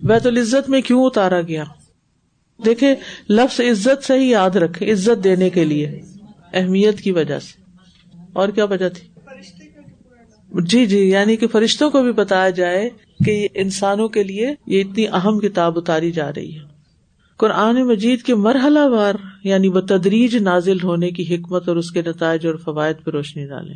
[0.00, 1.64] بیت العزت میں کیوں اتارا گیا؟
[2.64, 2.94] دیکھے
[3.30, 6.00] لفظ عزت سے ہی یاد رکھے عزت دینے کے لیے،
[6.52, 7.62] اہمیت کی وجہ سے۔
[8.32, 9.08] اور کیا وجہ تھی؟
[10.64, 12.90] جی جی یعنی کہ فرشتوں کو بھی بتایا جائے
[13.24, 16.72] کہ انسانوں کے لیے یہ اتنی اہم کتاب اتاری جا رہی ہے۔
[17.36, 22.46] قرآن مجید کے مرحلہ وار یعنی بتدریج نازل ہونے کی حکمت اور اس کے نتائج
[22.46, 23.74] اور فوائد پہ روشنی ڈالے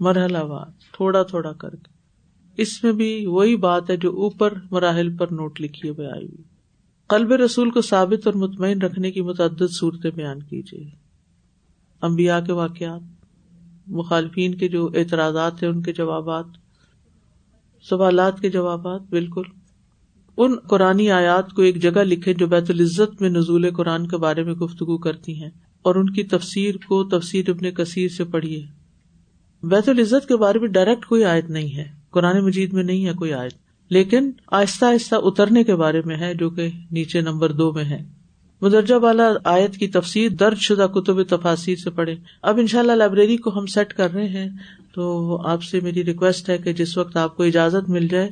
[0.00, 1.94] مرحلہ وار، تھوڑا تھوڑا کر کے۔
[2.56, 6.53] اس میں بھی وہی بات ہے جو اوپر مراحل پر نوٹ لکھی ہوئی آئی ہوئی۔
[7.08, 10.90] قلب رسول کو ثابت اور مطمئن رکھنے کی متعدد صورتیں بیان کیجیے۔
[12.00, 13.00] امبیا کے واقعات،
[13.86, 16.44] مخالفین کے جو اعتراضات ہیں، ان کے جوابات،
[17.82, 19.42] سوالات کے جوابات، بالکل۔
[20.36, 24.42] ان قرآن آیات کو ایک جگہ لکھے جو بیت العزت میں نزول قرآن کے بارے
[24.42, 25.50] میں گفتگو کرتی ہیں
[25.82, 28.66] اور ان کی تفسیر کو تفسیر ابن کثیر سے پڑھیے۔
[29.62, 33.12] بیت العزت کے بارے میں ڈائریکٹ کوئی آیت نہیں ہے۔ قرآن مجید میں نہیں ہے
[33.12, 33.63] کوئی آیت۔
[33.94, 38.02] لیکن آہستہ آہستہ اترنے کے بارے میں ہے جو کہ نیچے نمبر دو میں ہے۔
[38.62, 42.92] مدرجہ والا آیت کی تفصیل درج شدہ کتب تفاصیر سے پڑھے اب ان شاء اللہ
[42.92, 44.48] لائبریری کو ہم سیٹ کر رہے ہیں
[44.94, 45.02] تو
[45.44, 48.30] آپ سے میری ریکویسٹ ہے کہ جس وقت آپ کو اجازت مل جائے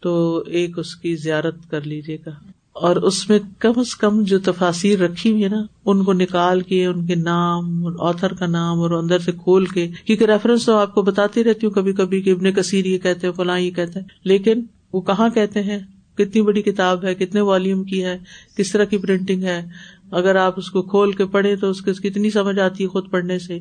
[0.00, 2.30] تو ایک اس کی زیارت کر لیجیے گا۔
[2.72, 6.60] اور اس میں کم از کم جو تفاصیر رکھی ہوئی ہے نا، ان کو نکال
[6.60, 10.76] کے، ان کے نام آتھر کا نام اور اندر سے کھول کے، کیونکہ ریفرنس تو
[10.76, 13.70] آپ کو بتاتی رہتی ہوں کبھی کبھی کہ ابن کثیر یہ کہتے ہیں، فلاں یہ
[13.70, 14.62] کہتے ہیں، لیکن
[14.94, 15.78] وہ کہاں کہتے ہیں؟
[16.14, 18.18] کتنی بڑی کتاب ہے، کتنے والیوم کی ہے،
[18.56, 19.66] کس طرح کی پرنٹنگ ہے؟
[20.10, 23.10] اگر آپ اس کو کھول کے پڑھے تو اس کی کتنی سمجھ آتی ہے خود
[23.10, 23.58] پڑھنے سے۔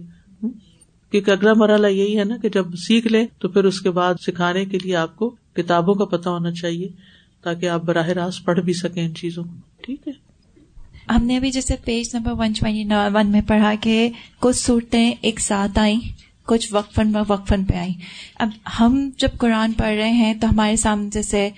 [1.12, 4.14] کیونکہ اگلا مرحلہ یہی ہے نا کہ جب سیکھ لیں تو پھر اس کے بعد
[4.22, 6.90] سکھانے کے لیے آپ کو کتابوں کا پتا ہونا چاہیے
[7.44, 10.14] تاکہ آپ براہ راست پڑھ بھی سکیں ان چیزوں کو۔ ٹھیک ہے۔
[11.16, 14.10] ہم نے ابھی جیسے page number one twenty one میں پڑھا کہ
[14.40, 16.00] کچھ صورتیں ایک ساتھ آئیں۔
[16.46, 17.94] کچھ وقفن وقفن پہ آئی
[18.36, 21.50] اب ہم جب قرآن پڑھ رہے ہیں تو ہمارے سامنے جیسے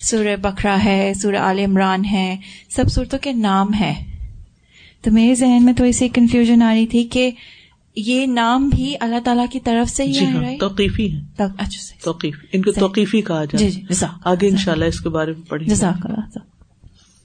[0.00, 2.36] سورہ بکرا ہے سورہ عال عمران ہے
[2.70, 3.94] سب صورتوں کے نام ہے
[5.00, 7.30] تو میرے ذہن میں تو ایسی کنفیوژن آ رہی تھی کہ
[7.96, 12.36] یہ نام بھی اللہ تعالیٰ کی طرف سے ہی جی ہاں، توقیفی ہے اچھا توقیف
[12.52, 15.50] ان کو توقیفی کہا جائے۔ جی جی آگے ان شاء اللہ۔ اس کے بارے میں
[15.50, 15.66] پڑھی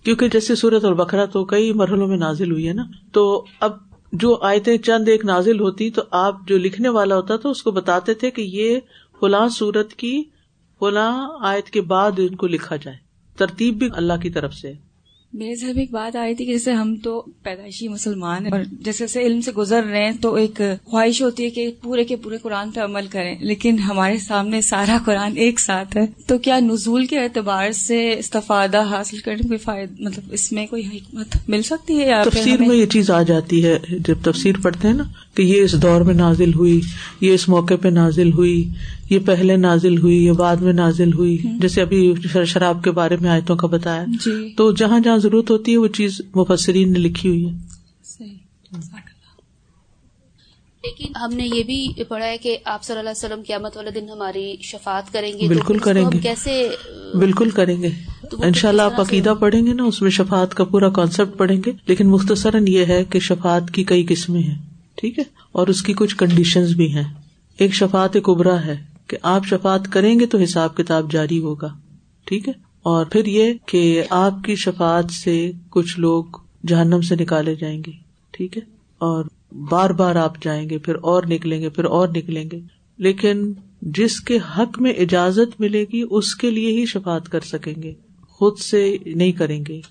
[0.03, 3.71] کیونکہ جیسے سورت اور بکرا تو کئی مرحلوں میں نازل ہوئی ہے نا تو اب
[4.11, 7.71] جو آیتیں چند ایک نازل ہوتی تو آپ جو لکھنے والا ہوتا تھا اس کو
[7.71, 8.79] بتاتے تھے کہ یہ
[9.19, 10.23] فلاں سورت کی،
[10.79, 12.97] فلاں آیت کے بعد ان کو لکھا جائے۔
[13.37, 14.73] ترتیب بھی اللہ کی طرف سے۔
[15.33, 18.59] میرے ذہن میں ایک بات آئی تھی کہ جیسے ہم تو پیدائشی مسلمان ہیں اور
[18.81, 22.15] جیسے جیسے علم سے گزر رہے ہیں تو ایک خواہش ہوتی ہے کہ پورے کے
[22.15, 26.59] پورے قرآن پہ عمل کریں۔ لیکن ہمارے سامنے سارا قرآن ایک ساتھ ہے۔ تو کیا
[26.59, 31.61] نزول کے اعتبار سے استفادہ حاصل کرنے کوئی فائدہ مطلب اس میں کوئی حکمت مل
[31.61, 35.03] سکتی ہے یا تفسیر میں یہ چیز آ جاتی ہے جب تفسیر پڑھتے ہیں نا
[35.35, 36.81] کہ یہ اس دور میں نازل ہوئی
[37.21, 38.69] یہ اس موقع پہ نازل ہوئی
[39.09, 42.13] یہ پہلے نازل ہوئی یہ بعد میں نازل ہوئی۔ جیسے ابھی
[42.45, 45.87] شراب کے بارے میں آیتوں کا بتایا۔ جی۔ تو جہاں جہاں ضرورت ہوتی ہے وہ
[45.87, 47.51] چیز مفسرین نے لکھی ہوئی ہے۔
[50.83, 53.91] لیکن ہم نے یہ بھی پڑھا ہے کہ آپ صلی اللہ علیہ وسلم قیامت والے
[53.91, 56.69] دن ہماری شفات کریں گے بالکل کریں گے۔ کیسے
[57.17, 57.89] بالکل کریں گے۔
[58.31, 61.61] ان شاء اللہ آپ عقیدہ پڑھیں گے نا اس میں شفات کا پورا کانسیپٹ پڑھیں
[61.65, 64.57] گے۔ لیکن مختصراً یہ ہے کہ شفات کی کئی قسمیں ہیں
[64.95, 67.03] ٹھیک ہے؟ اور اس کی کچھ کنڈیشنز بھی ہیں۔
[67.57, 71.67] ایک شفات ابرا ہے۔ کہ آپ شفات کریں گے تو حساب کتاب جاری ہوگا،
[72.25, 72.53] ٹھیک ہے؟
[72.83, 76.23] اور پھر یہ کہ آپ کی شفات سے کچھ لوگ
[76.67, 77.91] جہنم سے نکالے جائیں گے،
[78.31, 78.61] ٹھیک ہے؟
[78.97, 79.25] اور
[79.69, 82.59] بار بار آپ جائیں گے، پھر اور نکلیں گے، پھر اور نکلیں گے،
[82.97, 87.83] لیکن جس کے حق میں اجازت ملے گی، اس کے لیے ہی شفات کر سکیں
[87.83, 87.93] گے،
[88.29, 89.81] خود سے نہیں کریں گے۔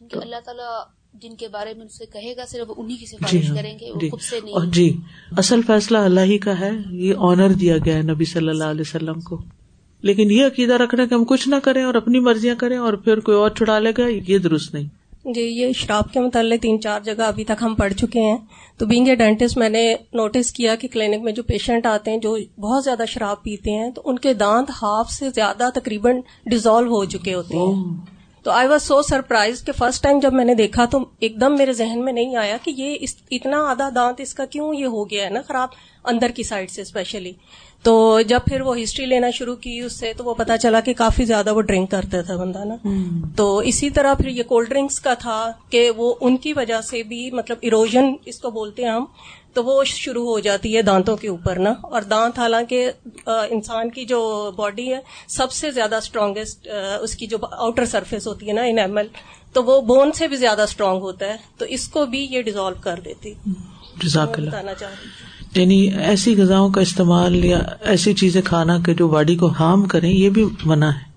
[0.00, 0.82] اللہ تعالیٰ
[1.22, 4.10] جن کے بارے میں سے کہے گا صرف انہیں کی سفارش جی کریں گے جی۔
[4.10, 4.96] خود سے نہیں۔ جی
[5.36, 8.80] اصل فیصلہ اللہ ہی کا ہے یہ آنر دیا گیا ہے نبی صلی اللہ علیہ
[8.80, 9.38] وسلم کو۔
[10.02, 13.20] لیکن یہ عقیدہ رکھنا کہ ہم کچھ نہ کریں اور اپنی مرضیاں کریں اور پھر
[13.20, 14.88] کوئی اور چھڑا لے گا یہ درست نہیں۔
[15.24, 18.36] جی یہ شراب کے متعلق تین چار جگہ ابھی تک ہم پڑھ چکے ہیں۔
[18.78, 22.18] تو بینگ اے ڈینٹسٹ میں نے نوٹس کیا کہ کلینک میں جو پیشنٹ آتے ہیں
[22.18, 26.16] جو بہت زیادہ شراب پیتے ہیں تو ان کے دانت ہاف سے زیادہ تقریباً
[26.46, 30.44] ڈیزالو ہو چکے ہوتے ہیں۔ تو آئی واز سو سرپرائز کہ فرسٹ ٹائم جب میں
[30.44, 34.20] نے دیکھا تو ایک دم میرے ذہن میں نہیں آیا کہ یہ اتنا آدھا دانت
[34.20, 35.68] اس کا کیوں یہ ہو گیا ہے نا خراب
[36.04, 37.32] اندر کی سائڈ سے اسپیشلی
[37.82, 40.94] تو جب پھر وہ ہسٹری لینا شروع کی اس سے تو وہ پتا چلا کہ
[40.94, 42.76] کافی زیادہ وہ ڈرنک کرتا تھا بندہ نا.
[43.36, 47.02] تو اسی طرح پھر یہ کولڈ ڈرنکس کا تھا کہ وہ ان کی وجہ سے
[47.02, 49.04] بھی مطلب اروژن اس کو بولتے ہیں ہم
[49.54, 52.90] تو وہ شروع ہو جاتی ہے دانتوں کے اوپر نا اور دانت حالانکہ
[53.26, 54.98] انسان کی جو باڈی ہے
[55.28, 56.68] سب سے زیادہ اسٹرانگیسٹ
[57.00, 59.08] اس کی جو آؤٹر سرفیس ہوتی ہے نا ان ایل
[59.52, 62.76] تو وہ بون سے بھی زیادہ اسٹرانگ ہوتا ہے تو اس کو بھی یہ ڈیزالو
[62.80, 63.34] کر دیتی
[64.14, 69.36] بتانا چاہ رہی یعنی ایسی غذاؤں کا استعمال یا ایسی چیزیں کھانا کہ جو باڈی
[69.36, 71.12] کو ہارم کریں یہ بھی منع ہے۔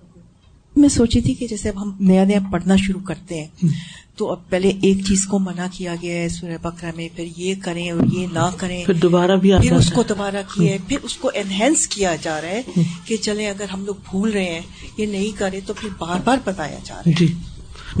[0.76, 3.68] میں سوچی تھی کہ جیسے اب ہم نیا نیا پڑھنا شروع کرتے ہیں
[4.16, 7.54] تو اب پہلے ایک چیز کو منع کیا گیا ہے سورہ بکرا میں پھر یہ
[7.62, 10.96] کریں اور یہ نہ کریں۔ پھر دوبارہ بھی پھر اس کو دوبارہ کیا ہے۔ پھر
[11.02, 12.62] اس کو انہینس کیا جا رہا ہے
[13.04, 14.60] کہ چلے اگر ہم لوگ بھول رہے ہیں
[14.98, 17.34] یہ نہیں کریں تو پھر بار بار بتایا جا رہا ہے۔ جی۔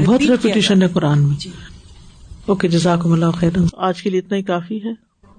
[0.04, 1.50] بہت ریپوٹیشن ہے قرآن میں۔ جی۔
[2.46, 4.92] اوکے جزاک اللہ خیر آج کے لیے اتنا ہی کافی ہے۔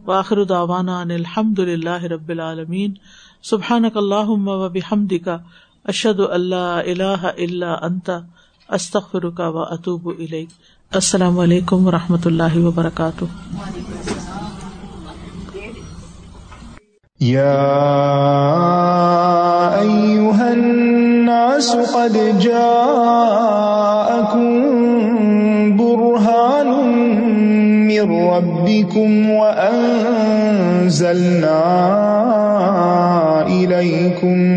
[0.06, 2.94] واخر داوانا الحمد للہ رب العالمین۔
[3.44, 5.30] سبحان اللہ و بحمدک
[5.84, 8.20] اشد اللہ اللہ اللہ انتا
[8.70, 10.10] استخر کا و اطوب
[10.92, 13.26] السلام علیکم و رحمۃ اللہ وبرکاتہ۔
[17.22, 17.54] يا
[19.80, 23.38] أيها الناس قد جاءكم
[25.78, 26.68] برهان
[27.88, 30.28] من ربكم وأنزلنا
[33.48, 34.57] إليكم